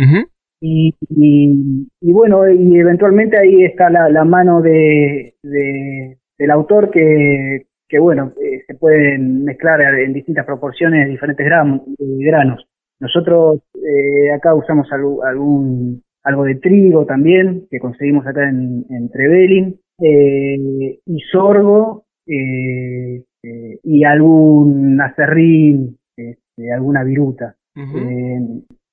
[0.60, 6.90] Y, y, y bueno, y eventualmente ahí está la, la mano de, de- del autor
[6.90, 11.50] que, que bueno, eh, se pueden mezclar en distintas proporciones diferentes eh,
[11.98, 12.64] granos.
[13.00, 19.08] Nosotros eh, acá usamos algo, algún, algo de trigo también, que conseguimos acá en, en
[19.10, 22.04] Trevelin, eh, y sorgo,
[23.84, 27.56] y algún acerrín, este, alguna viruta.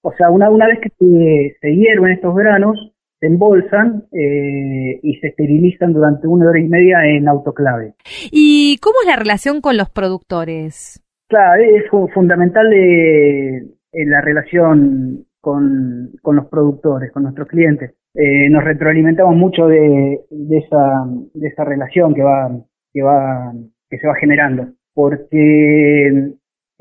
[0.02, 5.16] O sea, una, una vez que se, se hierven estos granos, se embolsan eh, y
[5.20, 7.94] se esterilizan durante una hora y media en autoclave.
[8.32, 11.04] ¿Y cómo es la relación con los productores?
[11.28, 17.94] Claro, es fu- fundamental eh, en la relación con, con los productores, con nuestros clientes.
[18.16, 22.50] Eh, nos retroalimentamos mucho de, de esa, de esa relación que va,
[22.94, 23.54] que va,
[23.90, 26.32] que se va generando, porque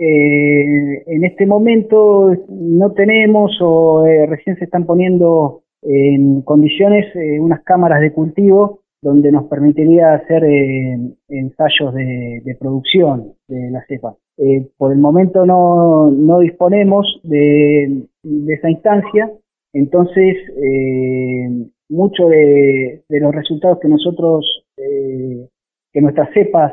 [0.00, 7.40] eh, en este momento no tenemos o eh, recién se están poniendo en condiciones eh,
[7.40, 10.44] unas cámaras de cultivo donde nos permitiría hacer
[11.28, 14.16] ensayos de, producción de la cepa.
[14.76, 18.06] Por el momento no, no disponemos de,
[18.48, 19.30] esa instancia,
[19.72, 21.48] entonces eh,
[21.88, 26.72] mucho de, de los resultados que nosotros, que nuestras cepas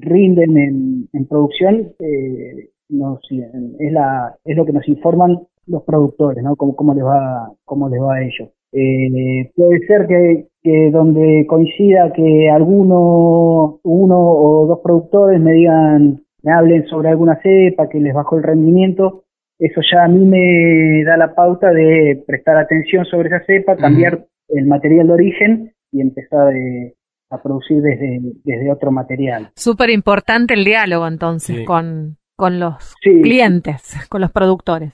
[0.00, 6.42] rinden en, en producción, eh, nos, es, la, es lo que nos informan los productores,
[6.42, 6.56] ¿no?
[6.56, 8.50] Cómo, cómo les va, cómo les va a ellos.
[8.72, 16.22] Eh, puede ser que, que donde coincida que alguno, uno o dos productores me digan,
[16.42, 19.24] me hablen sobre alguna cepa que les bajó el rendimiento,
[19.58, 24.24] eso ya a mí me da la pauta de prestar atención sobre esa cepa, cambiar
[24.48, 26.94] el material de origen y empezar eh,
[27.32, 29.50] a producir desde, desde otro material.
[29.56, 31.64] Súper importante el diálogo entonces Sí.
[31.64, 33.20] con, con los Sí.
[33.22, 34.92] clientes, con los productores.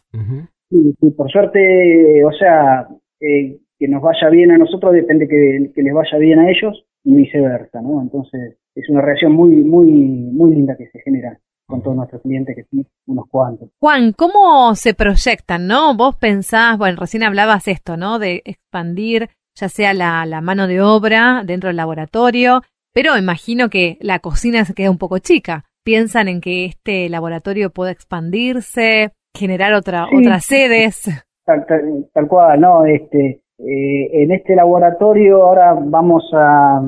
[0.71, 2.87] Sí, sí, por suerte, o sea,
[3.21, 6.85] eh, que nos vaya bien a nosotros depende que, que les vaya bien a ellos
[7.05, 8.03] y viceversa, ¿no?
[8.03, 12.57] Entonces, es una relación muy, muy, muy linda que se genera con todos nuestros clientes,
[12.57, 13.69] que son unos cuantos.
[13.79, 15.95] Juan, ¿cómo se proyectan, no?
[15.97, 18.19] Vos pensás, bueno, recién hablabas esto, ¿no?
[18.19, 19.29] De expandir
[19.61, 24.65] ya sea la, la mano de obra dentro del laboratorio, pero imagino que la cocina
[24.65, 25.65] se queda un poco chica.
[25.85, 30.17] ¿Piensan en que este laboratorio pueda expandirse, generar otra, Sí.
[30.19, 31.25] otras sedes?
[31.47, 32.85] Tal, tal, tal cual, ¿no?
[32.85, 36.81] Este, eh, en este laboratorio ahora vamos a,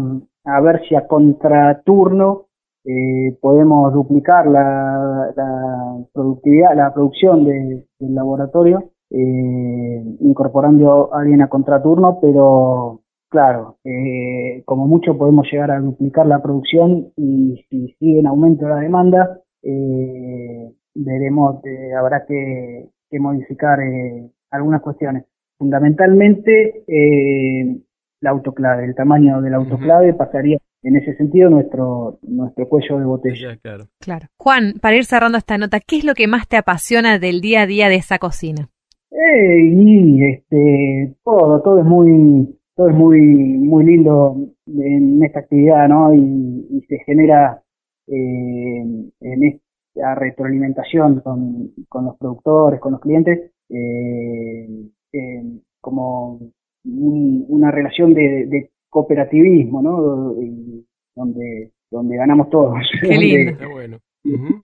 [0.44, 2.46] a ver si a contraturno
[2.84, 11.42] eh, podemos duplicar la, la productividad, la producción de- del laboratorio, eh, incorporando a alguien
[11.42, 17.94] a contraturno, pero claro, eh, como mucho podemos llegar a duplicar la producción y si
[17.98, 25.24] sigue en aumento la demanda, eh, veremos, eh, habrá que, que modificar eh, algunas cuestiones.
[25.58, 27.80] Fundamentalmente, eh,
[28.20, 33.52] la autoclave, el tamaño del autoclave pasaría en ese sentido nuestro, nuestro cuello de botella.
[33.52, 33.84] Ya, claro.
[33.98, 34.26] Claro.
[34.38, 37.62] Juan, para ir cerrando esta nota, ¿qué es lo que más te apasiona del día
[37.62, 38.68] a día de esa cocina?
[39.10, 45.88] Eh, y este, todo, todo es muy, todo es muy, muy lindo en esta actividad,
[45.88, 46.14] ¿no?
[46.14, 47.62] Y, y se genera
[48.06, 48.82] eh,
[49.20, 54.68] en esta retroalimentación con, con los productores, con los clientes, eh,
[55.12, 55.42] eh,
[55.80, 56.38] como
[56.84, 60.40] un- una relación de, de cooperativismo, ¿no?
[60.40, 62.78] Y donde, donde ganamos todos.
[63.02, 63.50] Qué donde- lindo.
[63.52, 63.98] Está bueno.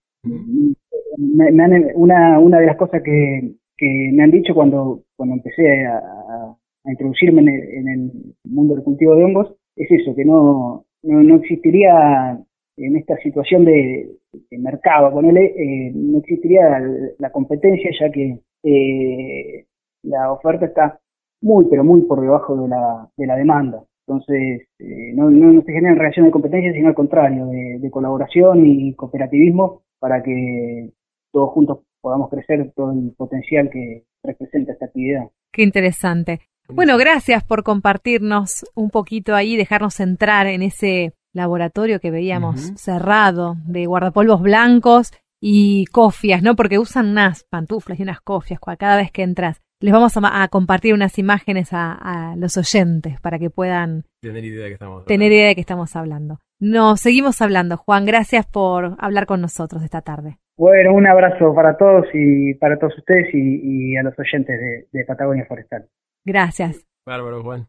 [1.18, 5.86] Me han- una, una de las cosas que, que me han dicho cuando, cuando empecé
[5.86, 6.56] a, a-
[6.88, 8.12] introducirme en el, en el
[8.44, 12.38] mundo del cultivo de hongos es eso, que no, no, no existiría
[12.76, 14.10] en esta situación de,
[14.58, 16.80] mercado, ponele, eh, no existiría
[17.18, 19.64] la competencia ya que eh,
[20.02, 21.00] la oferta está
[21.42, 23.82] muy, pero muy por debajo de la, de la demanda.
[24.06, 28.94] Entonces, eh, no, no, se generan relaciones de competencia, sino al contrario, de colaboración y
[28.94, 30.90] cooperativismo para que
[31.32, 35.24] todos juntos podamos crecer todo el potencial que representa esta actividad.
[35.52, 36.40] Qué interesante.
[36.68, 43.56] Bueno, gracias por compartirnos un poquito ahí, dejarnos entrar en ese laboratorio que veíamos cerrado
[43.66, 46.54] de guardapolvos blancos y cofias, ¿no?
[46.54, 49.60] Porque usan unas pantuflas y unas cofias cada vez que entras.
[49.80, 54.62] Les vamos a, compartir unas imágenes a, a los oyentes para que puedan Tener idea
[54.62, 56.38] de que estamos tener idea de qué estamos hablando.
[56.60, 57.76] Nos seguimos hablando.
[57.76, 60.38] Juan, gracias por hablar con nosotros esta tarde.
[60.56, 64.86] Bueno, un abrazo para todos y para todos ustedes y, y a los oyentes de,
[64.90, 65.86] de Patagonia Forestal.
[66.24, 66.86] Gracias.
[67.04, 67.66] Bárbaro, Juan.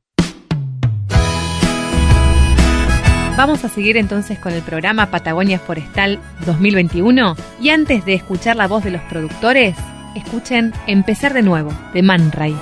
[3.37, 8.67] Vamos a seguir entonces con el programa Patagonia Forestal 2021 y antes de escuchar la
[8.67, 9.77] voz de los productores,
[10.15, 12.55] escuchen Empezar de nuevo de Man Ray.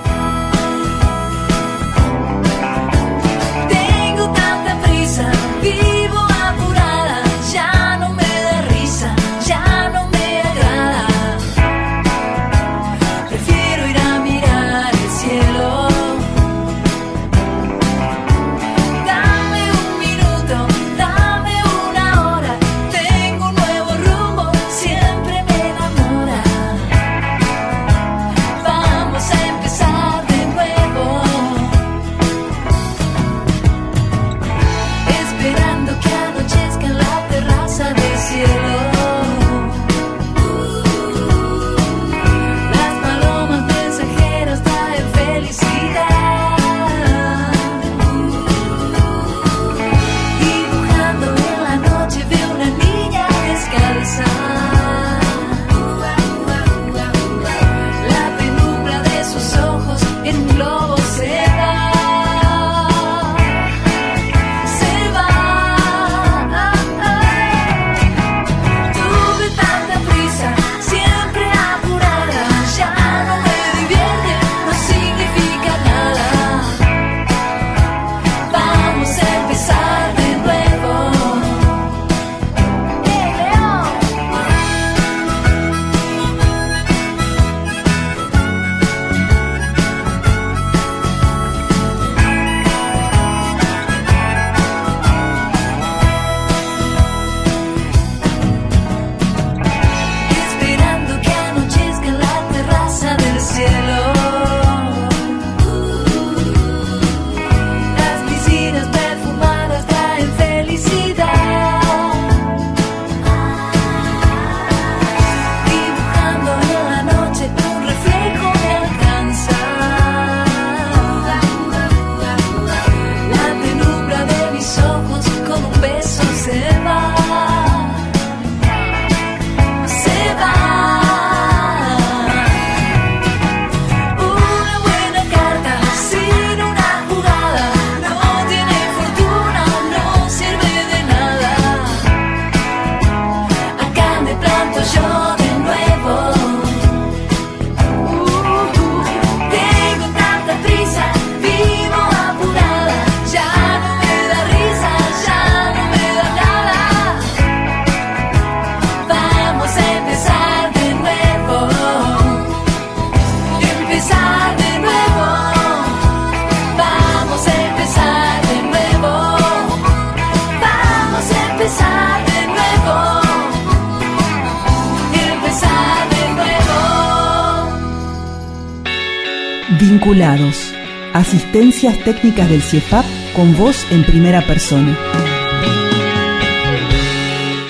[181.16, 184.94] Asistencias técnicas del CIEFAP con voz en primera persona.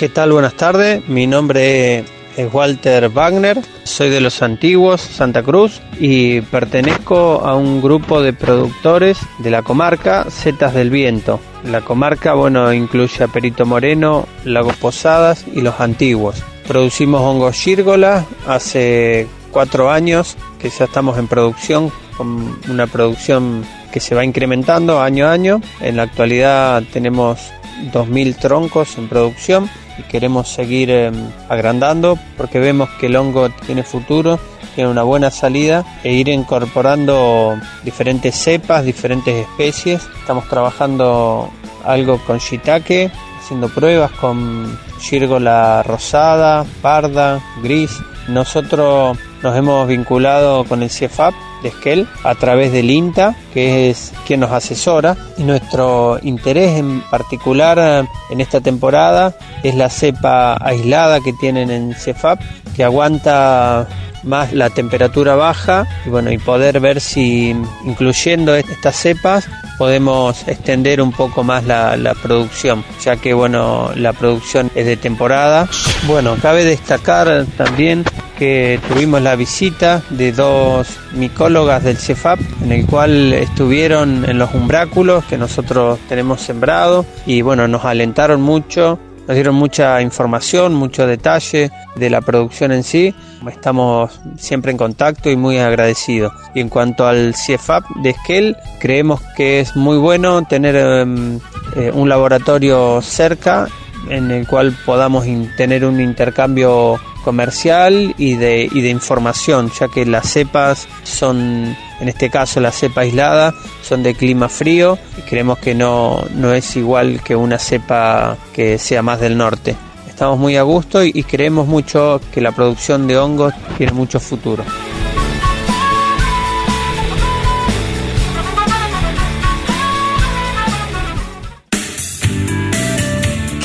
[0.00, 0.32] ¿Qué tal?
[0.32, 1.08] Buenas tardes.
[1.08, 2.00] Mi nombre
[2.36, 3.60] es Walter Wagner.
[3.84, 9.62] Soy de los antiguos Santa Cruz y pertenezco a un grupo de productores de la
[9.62, 11.38] comarca Zetas del Viento.
[11.62, 16.42] La comarca, bueno, incluye a Perito Moreno, Lagos Posadas y los antiguos.
[16.66, 24.00] Producimos hongos gírgola hace cuatro años que ya estamos en producción con una producción que
[24.00, 25.60] se va incrementando año a año.
[25.80, 27.52] En la actualidad tenemos
[27.92, 31.10] 2.000 troncos en producción y queremos seguir eh,
[31.48, 34.38] agrandando porque vemos que el hongo tiene futuro,
[34.74, 40.06] tiene una buena salida e ir incorporando diferentes cepas, diferentes especies.
[40.20, 41.50] Estamos trabajando
[41.84, 47.90] algo con shiitake, haciendo pruebas con gírgola rosada, parda, gris.
[48.28, 51.32] Nosotros nos hemos vinculado con el CIEFAP
[51.62, 55.16] de Esquel a través del INTA, que es quien nos asesora.
[55.36, 61.70] Y nuestro interés en particular eh, en esta temporada es la cepa aislada que tienen
[61.70, 62.40] en CIEFAP,
[62.74, 63.88] que aguanta
[64.22, 67.54] más la temperatura baja y bueno, y poder ver si
[67.84, 69.48] incluyendo estas cepas
[69.78, 74.96] podemos extender un poco más la, la, producción, ya que bueno, la producción es de
[74.96, 75.68] temporada.
[76.06, 78.04] Bueno, cabe destacar también
[78.38, 84.54] que tuvimos la visita de dos micólogas del CEFAP, en el cual estuvieron en los
[84.54, 91.06] umbráculos que nosotros tenemos sembrado y bueno, nos alentaron mucho nos dieron mucha información, mucho
[91.06, 93.12] detalle de la producción en sí.
[93.48, 96.32] Estamos siempre en contacto y muy agradecidos.
[96.54, 101.40] Y en cuanto al CIEFAP de Esquel, creemos que es muy bueno tener em,
[101.74, 103.66] eh, un laboratorio cerca
[104.08, 105.26] en el cual podamos
[105.56, 112.08] tener un intercambio comercial y de, y de información, ya que las cepas son, en
[112.08, 113.52] este caso la cepa aislada,
[113.82, 118.78] son de clima frío y creemos que no, no es igual que una cepa que
[118.78, 119.76] sea más del norte.
[120.08, 124.20] Estamos muy a gusto y, y creemos mucho que la producción de hongos tiene mucho
[124.20, 124.64] futuro.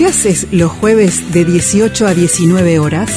[0.02, 3.12] ¿Qué haces los jueves de 18 a 19 horas?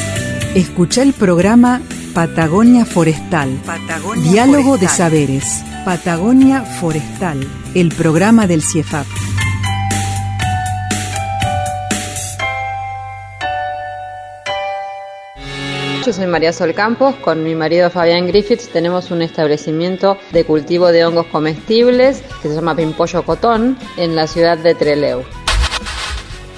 [0.54, 1.80] Escucha el programa
[2.12, 3.58] Patagonia Forestal.
[4.22, 5.64] Diálogo de Saberes.
[5.86, 7.40] Patagonia Forestal,
[7.74, 9.06] el programa del CIEFAP.
[16.04, 20.88] Yo soy María Sol Campos, con mi marido Fabián Griffiths tenemos un establecimiento de cultivo
[20.88, 25.24] de hongos comestibles que se llama Pimpollo Cotón en la ciudad de Treleu.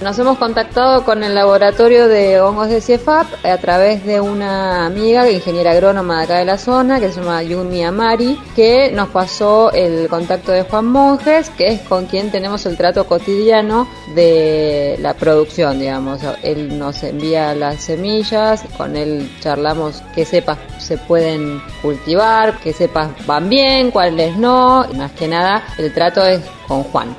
[0.02, 5.30] Nos hemos contactado con el laboratorio de hongos de CIEFAP a través de una amiga,
[5.30, 9.72] ingeniera agrónoma de acá de la zona, que se llama Yumi Amari, que nos pasó
[9.72, 15.14] el contacto de Juan Monjes, que es con quien tenemos el trato cotidiano de la
[15.14, 16.20] producción, digamos.
[16.42, 23.08] Él nos envía las semillas, con él charlamos qué cepas se pueden cultivar, qué cepas
[23.26, 27.16] van bien, cuáles no, y más que nada el trato es con Juan.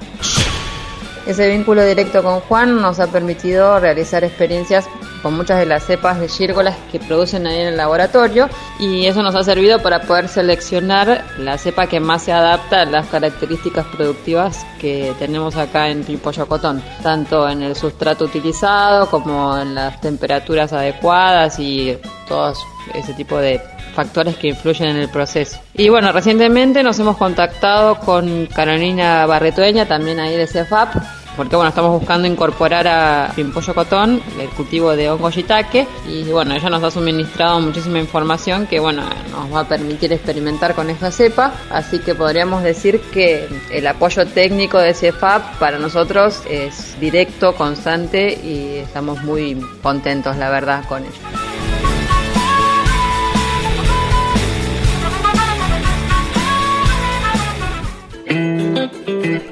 [1.27, 4.87] Ese vínculo directo con Juan nos ha permitido realizar experiencias
[5.21, 8.47] con muchas de las cepas de gírgolas que producen ahí en el laboratorio
[8.79, 12.85] y eso nos ha servido para poder seleccionar la cepa que más se adapta a
[12.85, 19.57] las características productivas que tenemos acá en Pimpollo Cotón, tanto en el sustrato utilizado como
[19.57, 21.97] en las temperaturas adecuadas y
[22.29, 22.57] todos
[22.93, 23.59] ese tipo de
[23.97, 25.59] factores que influyen en el proceso.
[25.73, 30.95] Y bueno, recientemente nos hemos contactado con Carolina Barretueña, también ahí de CEFAP,
[31.37, 36.55] porque bueno, estamos buscando incorporar a Pimpollo Cotón, el cultivo de hongo shiitake, y bueno,
[36.55, 41.11] ella nos ha suministrado muchísima información que bueno, nos va a permitir experimentar con esta
[41.11, 47.55] cepa, así que podríamos decir que el apoyo técnico de CEFAP para nosotros es directo,
[47.55, 51.46] constante y estamos muy contentos, la verdad, con ello.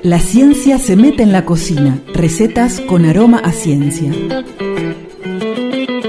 [0.04, 2.00] La ciencia se mete en la cocina.
[2.14, 4.12] Recetas con aroma a ciencia.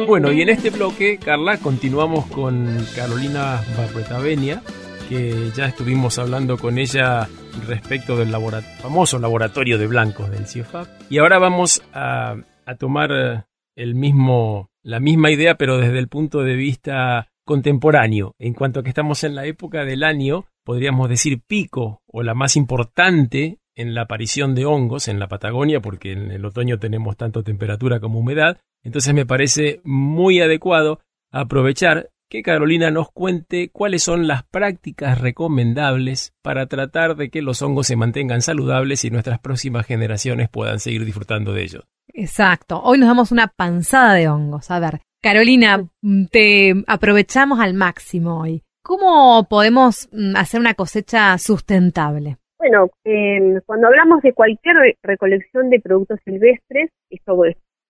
[0.07, 4.63] Bueno, y en este bloque, Carla, continuamos con Carolina Barretavenia,
[5.09, 7.29] que ya estuvimos hablando con ella
[7.67, 8.35] respecto del
[8.81, 10.87] famoso laboratorio de blancos del CIEFAP.
[11.11, 16.09] Y ahora vamos a, a tomar eh, el mismo, la misma idea, pero desde el
[16.09, 21.09] punto de vista contemporáneo, en cuanto a que estamos en la época del año, podríamos
[21.09, 26.13] decir pico, o la más importante en la aparición de hongos en la Patagonia, porque
[26.13, 31.01] en el otoño tenemos tanto temperatura como humedad, entonces me parece muy adecuado
[31.31, 37.63] aprovechar que Carolina nos cuente cuáles son las prácticas recomendables para tratar de que los
[37.63, 41.85] hongos se mantengan saludables y nuestras próximas generaciones puedan seguir disfrutando de ellos.
[42.13, 42.81] Exacto.
[42.83, 44.71] Hoy nos damos una panzada de hongos.
[44.71, 45.89] A ver, Carolina,
[46.31, 48.63] te aprovechamos al máximo hoy.
[48.83, 52.39] ¿Cómo podemos mm, hacer una cosecha sustentable?
[52.69, 57.41] Bueno, eh, cuando hablamos de cualquier recolección de productos silvestres, esto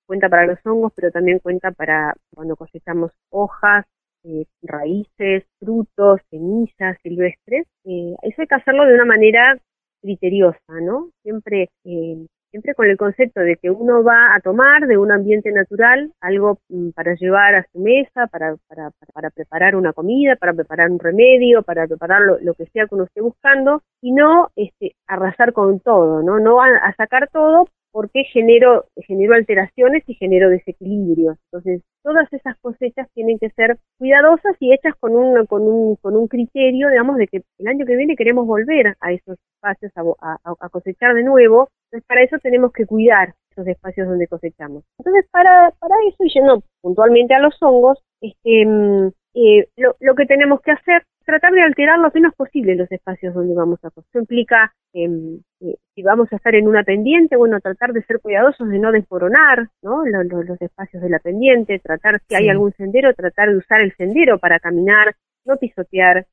[0.04, 3.86] cuenta para los hongos, pero también cuenta para cuando cosechamos hojas,
[4.24, 7.66] eh, raíces, frutos, semillas silvestres.
[7.86, 9.56] Eh, eso hay que hacerlo de una manera
[10.02, 11.08] criteriosa, ¿no?
[11.22, 15.52] Siempre eh, siempre con el concepto de que uno va a tomar de un ambiente
[15.52, 20.54] natural algo mm, para llevar a su mesa, para, para, para preparar una comida, para
[20.54, 24.94] preparar un remedio, para preparar lo, que sea que uno esté buscando, y no este,
[25.06, 26.38] arrasar con todo, ¿no?
[26.38, 27.66] No a sacar todo
[27.96, 31.38] porque genero, genero alteraciones y genero desequilibrios.
[31.46, 36.14] Entonces, todas esas cosechas tienen que ser cuidadosas y hechas con un, con un, con
[36.14, 40.68] un criterio, digamos, de que el año que viene queremos volver a esos espacios a,
[40.68, 41.70] cosechar de nuevo.
[41.86, 44.84] Entonces, para eso tenemos que cuidar esos espacios donde cosechamos.
[44.98, 50.14] Entonces, para, para eso, y yendo puntualmente a los hongos, este, mm, eh, lo, lo,
[50.14, 53.88] que tenemos que hacer tratar de alterar lo menos posible los espacios donde vamos a.
[53.88, 58.20] Eso implica, em, eh, si vamos a estar en una pendiente, bueno, tratar de ser
[58.20, 60.04] cuidadosos de no desmoronar ¿no?
[60.04, 64.38] los espacios de la pendiente, tratar, si hay algún sendero, tratar de usar el sendero
[64.38, 65.14] para caminar,
[65.44, 66.26] no pisotear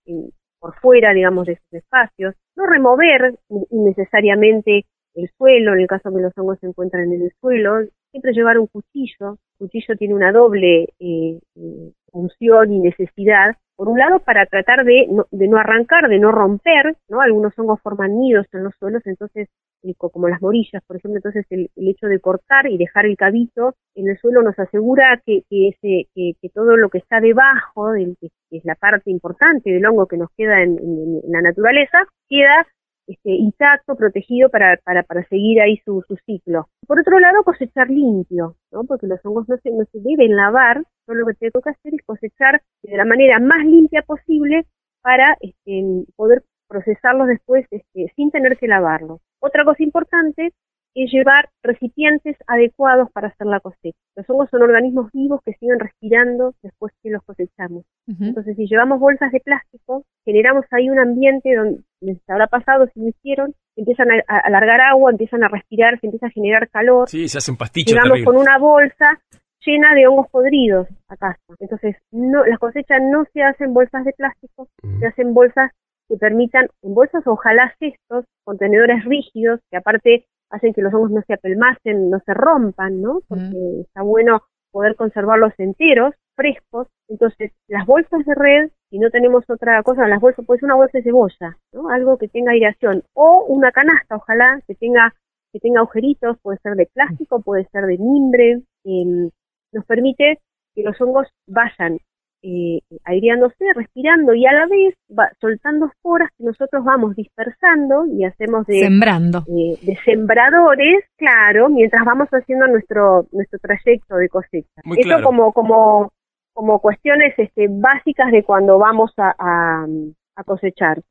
[0.59, 3.35] por fuera, digamos, de esos espacios, no remover
[3.71, 4.85] innecesariamente
[5.15, 7.81] el suelo, en el caso que los hongos se encuentran en el suelo,
[8.11, 9.37] siempre llevar un cuchillo.
[9.59, 13.55] El cuchillo tiene una doble eh, eh, función y necesidad.
[13.75, 17.21] Por un lado, para tratar de no, de no arrancar, de no romper, ¿no?
[17.21, 19.49] Algunos hongos forman nidos en los suelos, entonces,
[19.83, 23.75] eh, como las morillas, por ejemplo, entonces el, hecho de cortar y dejar el cabito
[23.95, 28.15] en el suelo nos asegura que, ese, que, que todo lo que está debajo, del,
[28.19, 31.97] que es la parte importante del hongo que nos queda en, en la naturaleza,
[32.29, 32.67] queda
[33.07, 36.67] este, intacto, protegido para, para, para seguir ahí su, su ciclo.
[36.87, 38.83] Por otro lado, cosechar limpio, ¿no?
[38.85, 42.05] porque los hongos no se, no se deben lavar, lo que te toca hacer es
[42.05, 44.65] cosechar de la manera más limpia posible
[45.01, 49.19] para este, poder procesarlos después este, sin tener que lavarlos.
[49.39, 50.53] Otra cosa importante
[50.95, 53.97] es llevar recipientes adecuados para hacer la cosecha.
[54.15, 57.83] Los hongos son organismos vivos que siguen respirando después que los cosechamos.
[58.07, 62.99] Entonces, si llevamos bolsas de plástico, generamos ahí un ambiente donde les habrá pasado, si
[62.99, 67.09] lo hicieron, empiezan a, alargar agua, empiezan a respirar, se empieza a generar calor.
[67.09, 67.93] Sí, se hacen pastillas.
[67.93, 69.19] Llegamos con una bolsa
[69.65, 71.39] llena de hongos podridos a casa.
[71.59, 74.67] Entonces, no, las cosechas no se hacen bolsas de plástico,
[74.99, 75.71] se hacen bolsas
[76.07, 81.21] que permitan, en bolsas ojalá cestos, contenedores rígidos, que aparte hacen que los hongos no
[81.25, 83.21] se apelmacen, no se rompan, ¿no?
[83.27, 86.87] Porque está bueno poder conservarlos enteros, frescos.
[87.07, 90.97] Entonces, las bolsas de red, si no tenemos otra cosa, las bolsas, pues una bolsa
[90.97, 91.89] de cebolla, ¿no?
[91.89, 93.03] Algo que tenga aireación.
[93.13, 95.13] O una canasta, ojalá, que tenga,
[95.51, 98.61] que tenga agujeritos, puede ser de plástico, puede ser de mimbre.
[98.85, 99.29] Eh,
[99.73, 100.39] nos permite
[100.75, 101.99] que los hongos vayan
[102.45, 108.25] eh, aireándose, respirando y a la vez va soltando esporas que nosotros vamos dispersando y
[108.25, 109.45] hacemos de, Sembrando.
[109.47, 114.81] Eh, de sembradores, claro, mientras vamos haciendo nuestro nuestro trayecto de cosecha.
[114.97, 116.11] Eso como como
[116.53, 121.01] como cuestiones este, básicas de cuando vamos a, a, cosechar.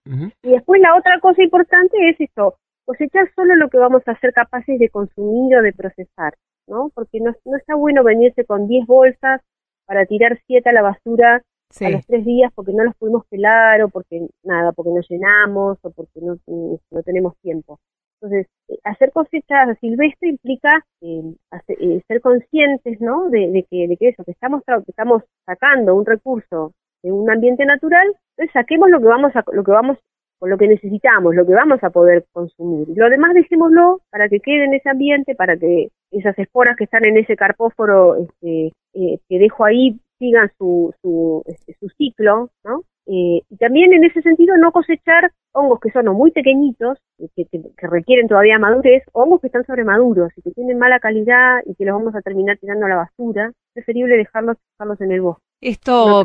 [0.43, 4.33] Y después la otra cosa importante es esto, cosechar solo lo que vamos a ser
[4.33, 6.35] capaces de consumir o de procesar,
[6.73, 6.91] ¿no?
[6.95, 9.41] Porque no, no está bueno venirse con 10 bolsas
[9.87, 11.43] para tirar siete a la basura
[11.81, 15.79] a los tres días porque no los pudimos pelar o porque nada, porque nos llenamos
[15.83, 17.79] o porque no, no tenemos tiempo.
[18.21, 21.35] Entonces, eh, hacer cosechas silvestre implica eh,
[21.69, 23.29] eh, ser conscientes, ¿no?
[23.31, 27.65] De, que, de que eso, que estamos, que estamos sacando un recurso de un ambiente
[27.65, 28.07] natural,
[28.37, 29.99] entonces saquemos lo que vamos a, lo que vamos
[30.39, 32.89] con lo que necesitamos, lo que vamos a poder consumir.
[32.97, 37.05] Lo demás dejémoslo para que quede en ese ambiente, para que esas esporas que están
[37.05, 42.83] en ese carpóforo este, eh, que dejo ahí sigan su, su, este, su ciclo, ¿no?
[43.07, 46.99] Eh, y también en ese sentido no cosechar hongos que son muy pequeñitos,
[47.35, 51.61] que, que, requieren todavía madurez, o hongos que están sobremaduros y que tienen mala calidad
[51.67, 55.21] y que los vamos a terminar tirando a la basura, preferible dejarlos, dejarlos en el
[55.21, 55.52] bosque.
[55.63, 56.25] Esto,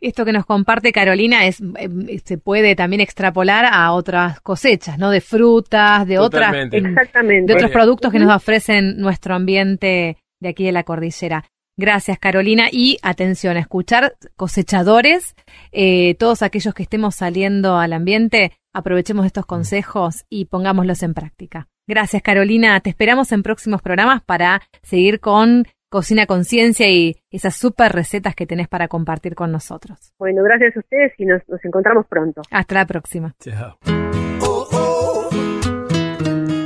[0.00, 5.10] esto que nos comparte Carolina es eh, se puede también extrapolar a otras cosechas, ¿no?
[5.10, 10.70] De frutas, de otras, de otros productos que nos ofrecen nuestro ambiente de aquí de
[10.70, 11.44] la cordillera.
[11.76, 12.68] Gracias, Carolina.
[12.70, 15.34] Y atención, a escuchar cosechadores,
[15.70, 19.48] eh, todos aquellos que estemos saliendo al ambiente, aprovechemos estos mm.
[19.48, 21.68] consejos y pongámoslos en práctica.
[21.88, 22.78] Gracias, Carolina.
[22.80, 28.46] Te esperamos en próximos programas para seguir con Cocina Conciencia y esas super recetas que
[28.46, 30.12] tenés para compartir con nosotros.
[30.18, 32.42] Bueno, gracias a ustedes y nos, nos encontramos pronto.
[32.50, 33.34] Hasta la próxima.
[33.40, 33.78] Chao.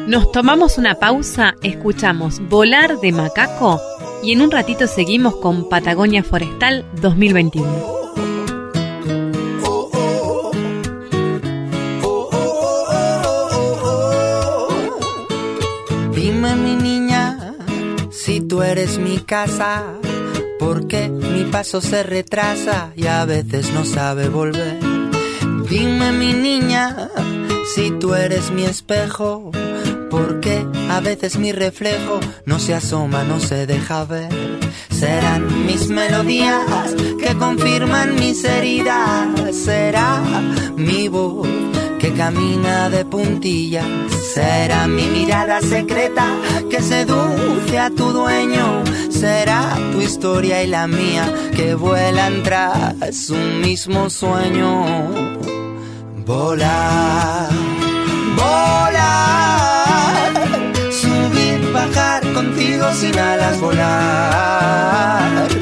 [0.08, 3.80] Nos tomamos una pausa, escuchamos Volar de Macaco
[4.22, 8.01] y en un ratito seguimos con Patagonia Forestal 2021.
[18.52, 19.82] Tú eres mi casa,
[20.58, 24.78] porque mi paso se retrasa y a veces no sabe volver.
[25.70, 27.08] Dime mi niña,
[27.74, 29.52] si tú eres mi espejo,
[30.10, 34.28] porque a veces mi reflejo no se asoma, no se deja ver.
[34.90, 39.28] Serán mis melodías que confirman mis heridas,
[39.64, 40.20] será
[40.76, 41.71] mi voz
[42.02, 43.86] que camina de puntillas,
[44.34, 46.26] será mi mirada secreta
[46.68, 53.60] que seduce a tu dueño, será tu historia y la mía que vuelan tras un
[53.60, 54.84] mismo sueño.
[56.26, 57.50] Volar,
[58.36, 59.52] volar
[61.72, 65.61] bajar contigo sin alas, volar.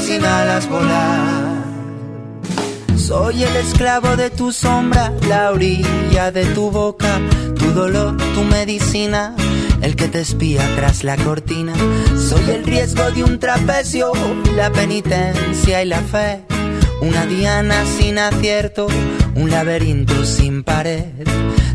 [0.00, 1.58] Sin alas volar.
[2.96, 7.20] Soy el esclavo de tu sombra, la orilla de tu boca,
[7.58, 9.34] tu dolor, tu medicina,
[9.80, 11.72] el que te espía tras la cortina.
[12.16, 14.12] Soy el riesgo de un trapecio,
[14.54, 16.42] la penitencia y la fe.
[17.00, 18.88] Una diana sin acierto,
[19.34, 21.06] un laberinto sin pared.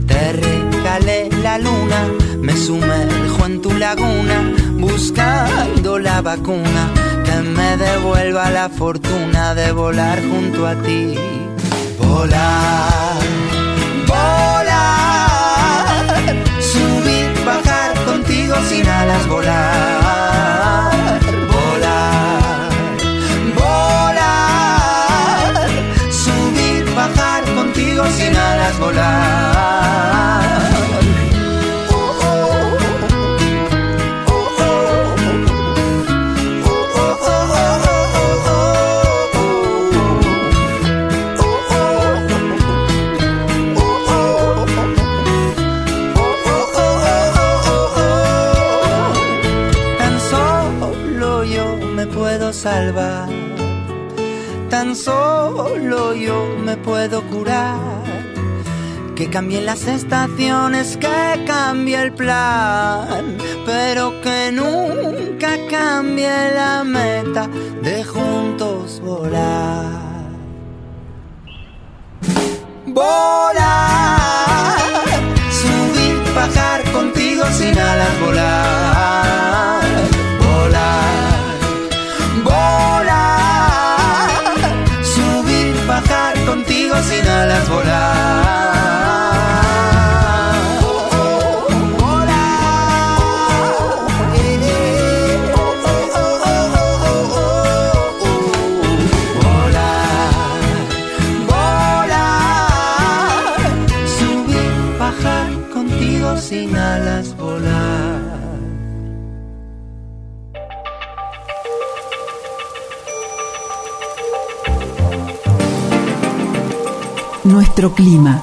[0.06, 2.08] Te regalé la luna,
[2.40, 7.03] me sumerjo en tu laguna, buscando la vacuna
[7.34, 11.16] que me devuelva la fortuna de volar junto a ti.
[11.98, 13.22] Volar,
[14.08, 14.76] volar,
[16.72, 21.20] subir, bajar contigo sin alas, volar,
[21.56, 22.70] volar,
[23.62, 24.88] volar,
[26.24, 29.73] subir, bajar contigo sin alas, volar.
[54.84, 58.04] Tan solo yo me puedo curar.
[59.16, 67.48] Que cambien las estaciones, que cambie el plan, pero que nunca cambie la meta
[67.82, 69.86] de juntos volar.
[72.86, 74.78] Volar,
[75.62, 79.83] subir, bajar contigo sin alas, volar.
[87.02, 88.73] Sin alas, volar.
[117.76, 118.40] Nuestro clima.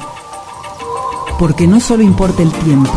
[1.38, 2.90] Porque no solo importa el tiempo.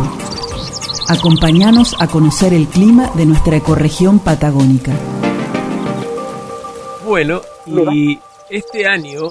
[1.08, 4.94] Acompáñanos a conocer el clima de nuestra ecorregión patagónica.
[7.06, 8.18] Bueno, y
[8.50, 9.30] este año,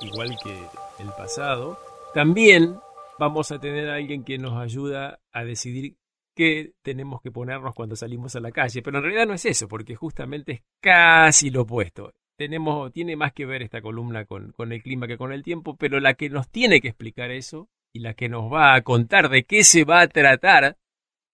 [0.00, 0.50] igual que
[0.98, 1.78] el pasado,
[2.14, 2.80] también
[3.20, 5.98] vamos a tener a alguien que nos ayuda a decidir
[6.34, 8.82] qué tenemos que ponernos cuando salimos a la calle.
[8.82, 12.10] Pero en realidad no es eso, porque justamente es casi lo opuesto.
[12.40, 15.76] Tenemos, tiene más que ver esta columna con, con el clima que con el tiempo,
[15.76, 19.28] pero la que nos tiene que explicar eso y la que nos va a contar
[19.28, 20.78] de qué se va a tratar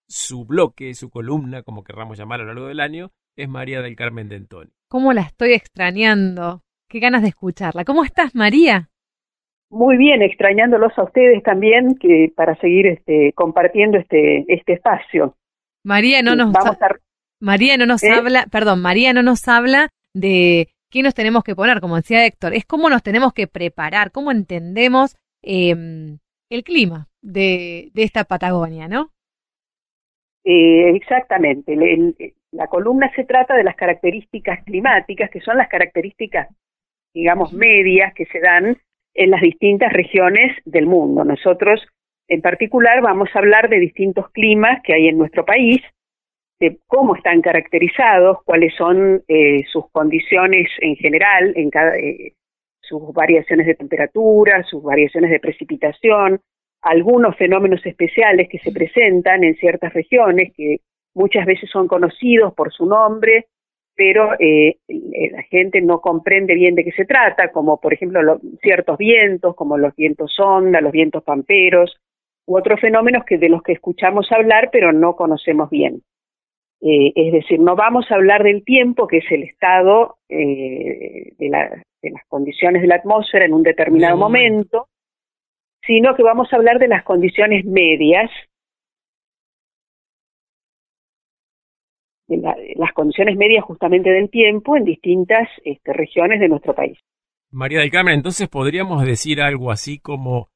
[0.09, 3.95] su bloque, su columna, como querramos llamar a lo largo del año, es María del
[3.95, 4.73] Carmen Dentoni.
[4.89, 6.63] ¿Cómo la estoy extrañando?
[6.89, 7.85] Qué ganas de escucharla.
[7.85, 8.89] ¿Cómo estás, María?
[9.71, 15.37] Muy bien, extrañándolos a ustedes también que para seguir este, compartiendo este, este espacio.
[15.85, 16.89] María no nos Vamos a,
[17.41, 18.11] María no nos ¿Eh?
[18.11, 22.55] habla, perdón, María no nos habla de qué nos tenemos que poner, como decía Héctor,
[22.55, 25.75] es cómo nos tenemos que preparar, cómo entendemos eh,
[26.51, 29.11] el clima de, de esta Patagonia, ¿no?
[30.45, 31.73] eh, exactamente.
[31.73, 31.83] El-
[32.19, 36.49] el- la columna se trata de las características climáticas, que son las características,
[37.15, 38.79] digamos, medias que se dan
[39.15, 41.25] en las distintas regiones del mundo.
[41.25, 41.81] Nosotros,
[42.29, 45.83] en particular, vamos a hablar de distintos climas que hay en nuestro país,
[46.59, 52.33] de cómo están caracterizados, cuáles son eh, sus condiciones en general, en cada, eh,
[52.81, 56.41] sus variaciones de temperatura, sus variaciones de precipitación,
[56.83, 60.79] algunos fenómenos especiales que se presentan en ciertas regiones que
[61.15, 63.47] muchas veces son conocidos por su nombre,
[63.95, 68.23] pero eh, eh, la gente no comprende bien de qué se trata, como por ejemplo
[68.23, 71.97] lo- ciertos vientos, como los vientos onda, los vientos pamperos,
[72.47, 76.03] u otros fenómenos que de los que escuchamos hablar pero no conocemos bien.
[76.83, 81.49] Eh, es decir, no vamos a hablar del tiempo, que es el estado eh, de,
[81.49, 84.79] la- de las condiciones de la atmósfera en un determinado momento.
[84.81, 84.89] momento,
[85.87, 88.31] sino que vamos a hablar de las condiciones medias,
[92.29, 96.99] de la- las condiciones medias justamente del tiempo en distintas este, regiones de nuestro país.
[97.51, 100.49] María del Carmen, entonces podríamos decir algo así como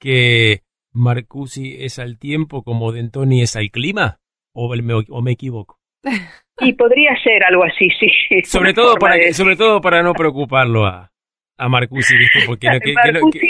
[0.00, 0.60] que
[0.92, 4.18] Marcusi es al tiempo como Dentoni es al clima,
[4.56, 5.78] o me, o me equivoco.
[6.58, 8.08] Y podría ser algo así, sí.
[8.44, 9.44] Sobre todo para de que, decir.
[9.44, 11.12] sobre todo para no preocuparlo a,
[11.58, 12.38] a Marcusi, ¿viste?
[12.46, 12.94] Porque no- que,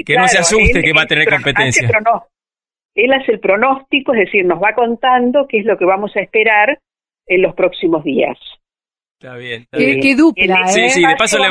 [0.04, 1.86] que no, que- se asuste él que va a tener competencia.
[1.86, 1.96] hace
[2.96, 6.20] Él hace el pronóstico, es decir, nos va contando qué es lo que vamos a
[6.20, 6.80] esperar
[7.28, 8.36] en los próximos días.
[9.20, 9.62] Está bien.
[9.62, 10.00] Está Qué, bien.
[10.00, 10.90] qué dupla, Sí, ¿eh?
[10.90, 11.44] sí, de paso, le,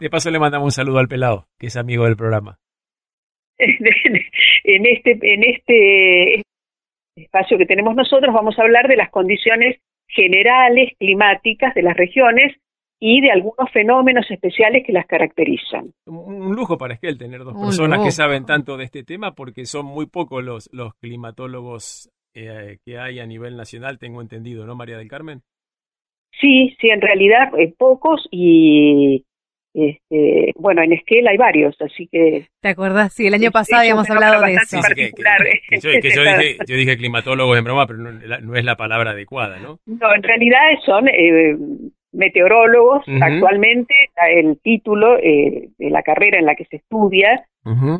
[0.00, 2.58] de paso le mandamos un saludo al pelado, que es amigo del programa.
[3.58, 6.42] en este en este
[7.16, 9.76] espacio que tenemos nosotros vamos a hablar de las condiciones
[10.08, 12.56] generales climáticas de las regiones
[13.04, 15.92] y de algunos fenómenos especiales que las caracterizan.
[16.06, 19.64] Un, un lujo para Esquel tener dos personas que saben tanto de este tema, porque
[19.64, 24.76] son muy pocos los, los climatólogos eh, que hay a nivel nacional, tengo entendido, ¿no,
[24.76, 25.42] María del Carmen?
[26.40, 29.24] Sí, sí, en realidad eh, pocos y
[29.74, 33.12] este, bueno, en Esquel hay varios, así que ¿Te acordás?
[33.14, 34.88] Sí, el año pasado habíamos hablado de bastante eso.
[34.88, 38.40] Sí, que, que- yo, que yo dije, yo dije climatólogo en broma, pero no, la-
[38.40, 39.78] no es la palabra adecuada, ¿no?
[39.86, 41.56] no, en realidad son eh,
[42.12, 43.04] meteorólogos.
[43.22, 43.94] Actualmente
[44.36, 47.44] el título eh, de la carrera en la que se estudia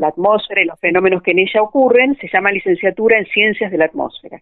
[0.01, 3.79] la atmósfera y los fenómenos que en ella ocurren se llama licenciatura en ciencias de
[3.79, 4.41] la atmósfera.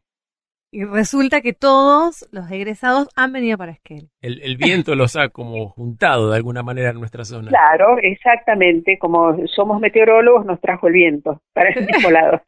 [0.73, 4.09] Y resulta que todos los egresados han venido para Esquel.
[4.23, 7.49] El, el viento los ha como juntado de alguna manera en nuestra zona.
[7.49, 12.43] Claro, exactamente, como somos meteorólogos nos trajo el viento para el mismo lado.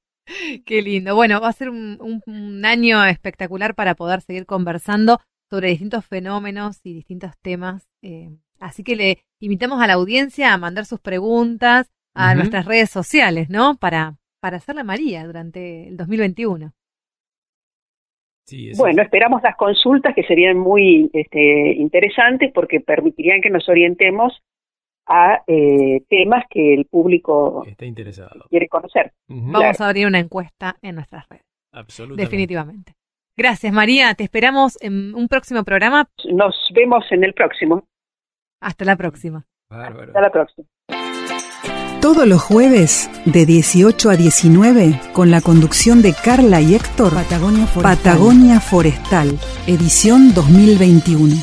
[0.65, 1.17] Qué lindo.
[1.17, 5.19] Bueno, va a ser un, un- un año espectacular para poder seguir conversando
[5.51, 7.89] sobre distintos fenómenos y distintos temas.
[8.03, 12.89] eh, así que le invitamos a la audiencia a mandar sus preguntas a nuestras redes
[12.91, 13.77] sociales, ¿no?
[13.79, 16.73] Para, para hacerle a María durante el 2021.
[18.45, 24.43] Sí, Bueno, esperamos las consultas que serían muy este, interesantes porque permitirían que nos orientemos
[25.07, 28.45] a eh, temas que el público está interesado.
[28.49, 29.13] quiere conocer.
[29.29, 32.23] Vamos a abrir una encuesta en nuestras redes, Absolutamente.
[32.25, 32.93] definitivamente.
[33.37, 34.15] Gracias, María.
[34.15, 36.09] Te esperamos en un próximo programa.
[36.33, 37.85] Nos vemos en el próximo.
[38.61, 39.45] Hasta la próxima.
[39.71, 40.09] Bárbaro.
[40.09, 40.69] Hasta la próxima.
[42.03, 47.65] Todos los jueves, de 18 a 19, con la conducción de Carla y Héctor, Patagonia
[47.69, 49.39] Forestal, Patagonia Forestal
[49.69, 51.37] edición 2021.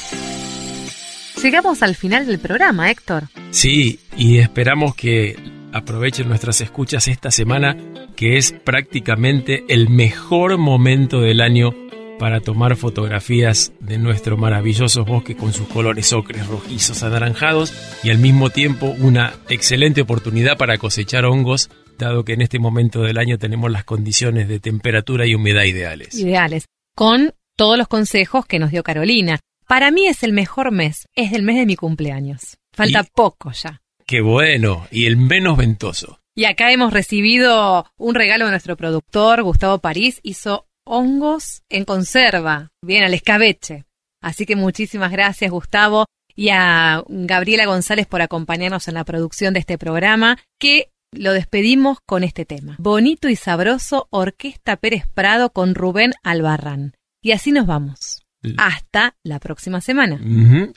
[1.41, 3.29] Llegamos al final del programa, Héctor.
[3.51, 5.37] Sí, y esperamos que
[5.71, 7.77] aprovechen nuestras escuchas esta semana,
[8.17, 11.73] que es prácticamente el mejor momento del año
[12.19, 18.19] para tomar fotografías de nuestro maravilloso bosque con sus colores ocres, rojizos, anaranjados y al
[18.19, 23.39] mismo tiempo una excelente oportunidad para cosechar hongos, dado que en este momento del año
[23.39, 26.13] tenemos las condiciones de temperatura y humedad ideales.
[26.19, 26.65] Ideales.
[26.95, 29.39] Con todos los consejos que nos dio Carolina.
[29.67, 31.07] Para mí es el mejor mes.
[31.15, 32.57] Es el mes de mi cumpleaños.
[32.73, 33.81] Falta Y- poco ya.
[34.05, 34.87] ¡Qué bueno!
[34.91, 36.19] Y el menos ventoso.
[36.35, 40.19] Y acá hemos recibido un regalo de nuestro productor, Gustavo París.
[40.23, 42.71] Hizo hongos en conserva.
[42.81, 43.85] Bien, al escabeche.
[44.21, 46.05] Así que muchísimas gracias, Gustavo.
[46.35, 51.99] Y a Gabriela González por acompañarnos en la producción de este programa, que lo despedimos
[52.05, 52.75] con este tema.
[52.79, 56.93] Bonito y sabroso, Orquesta Pérez Prado con Rubén Albarrán.
[57.21, 58.23] Y así nos vamos.
[58.57, 60.19] Hasta la próxima semana.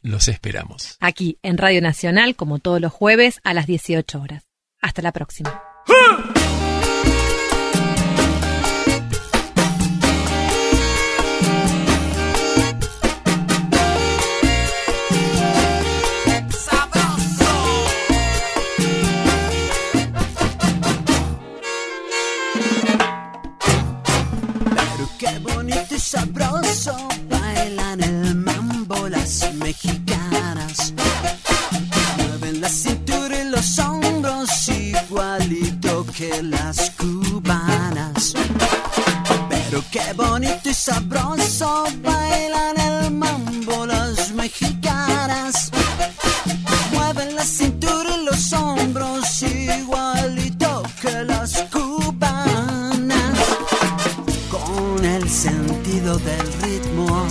[0.02, 0.96] Los esperamos.
[1.00, 4.44] Aquí en Radio Nacional, como todos los jueves a las 18 horas.
[4.80, 5.62] Hasta la próxima.
[5.86, 6.51] Pero
[26.12, 26.94] sabroso
[27.30, 30.92] bailan el mambo las mexicanas.
[32.18, 38.34] Mueven la cintura y los hombros igualito que las cubanas.
[39.48, 43.81] Pero qué bonito y sabroso bailan el mambo
[56.02, 57.26] del ritmo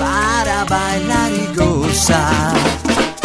[0.00, 2.52] para bailar y gozar.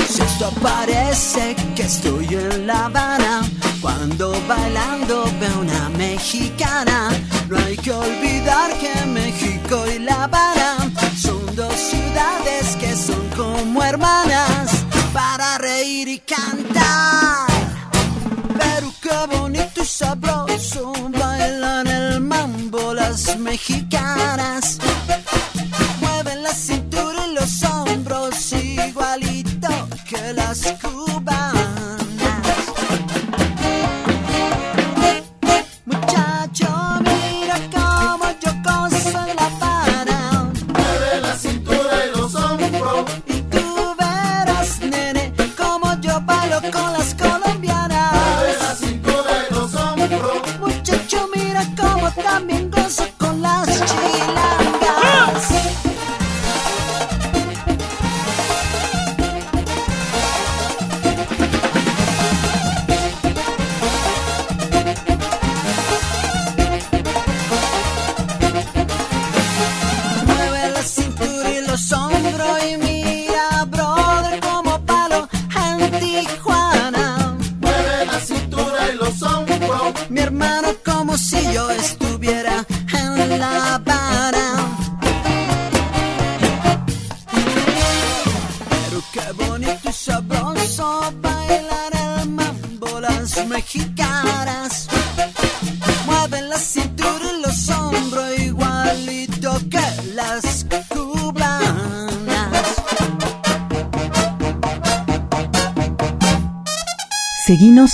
[0.07, 3.41] Si esto parece que estoy en La Habana,
[3.81, 7.09] cuando bailando veo una mexicana,
[7.49, 9.32] no hay que olvidar que México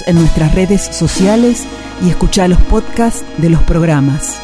[0.09, 1.65] en nuestras redes sociales
[2.03, 4.38] y escucha los podcasts de los programas.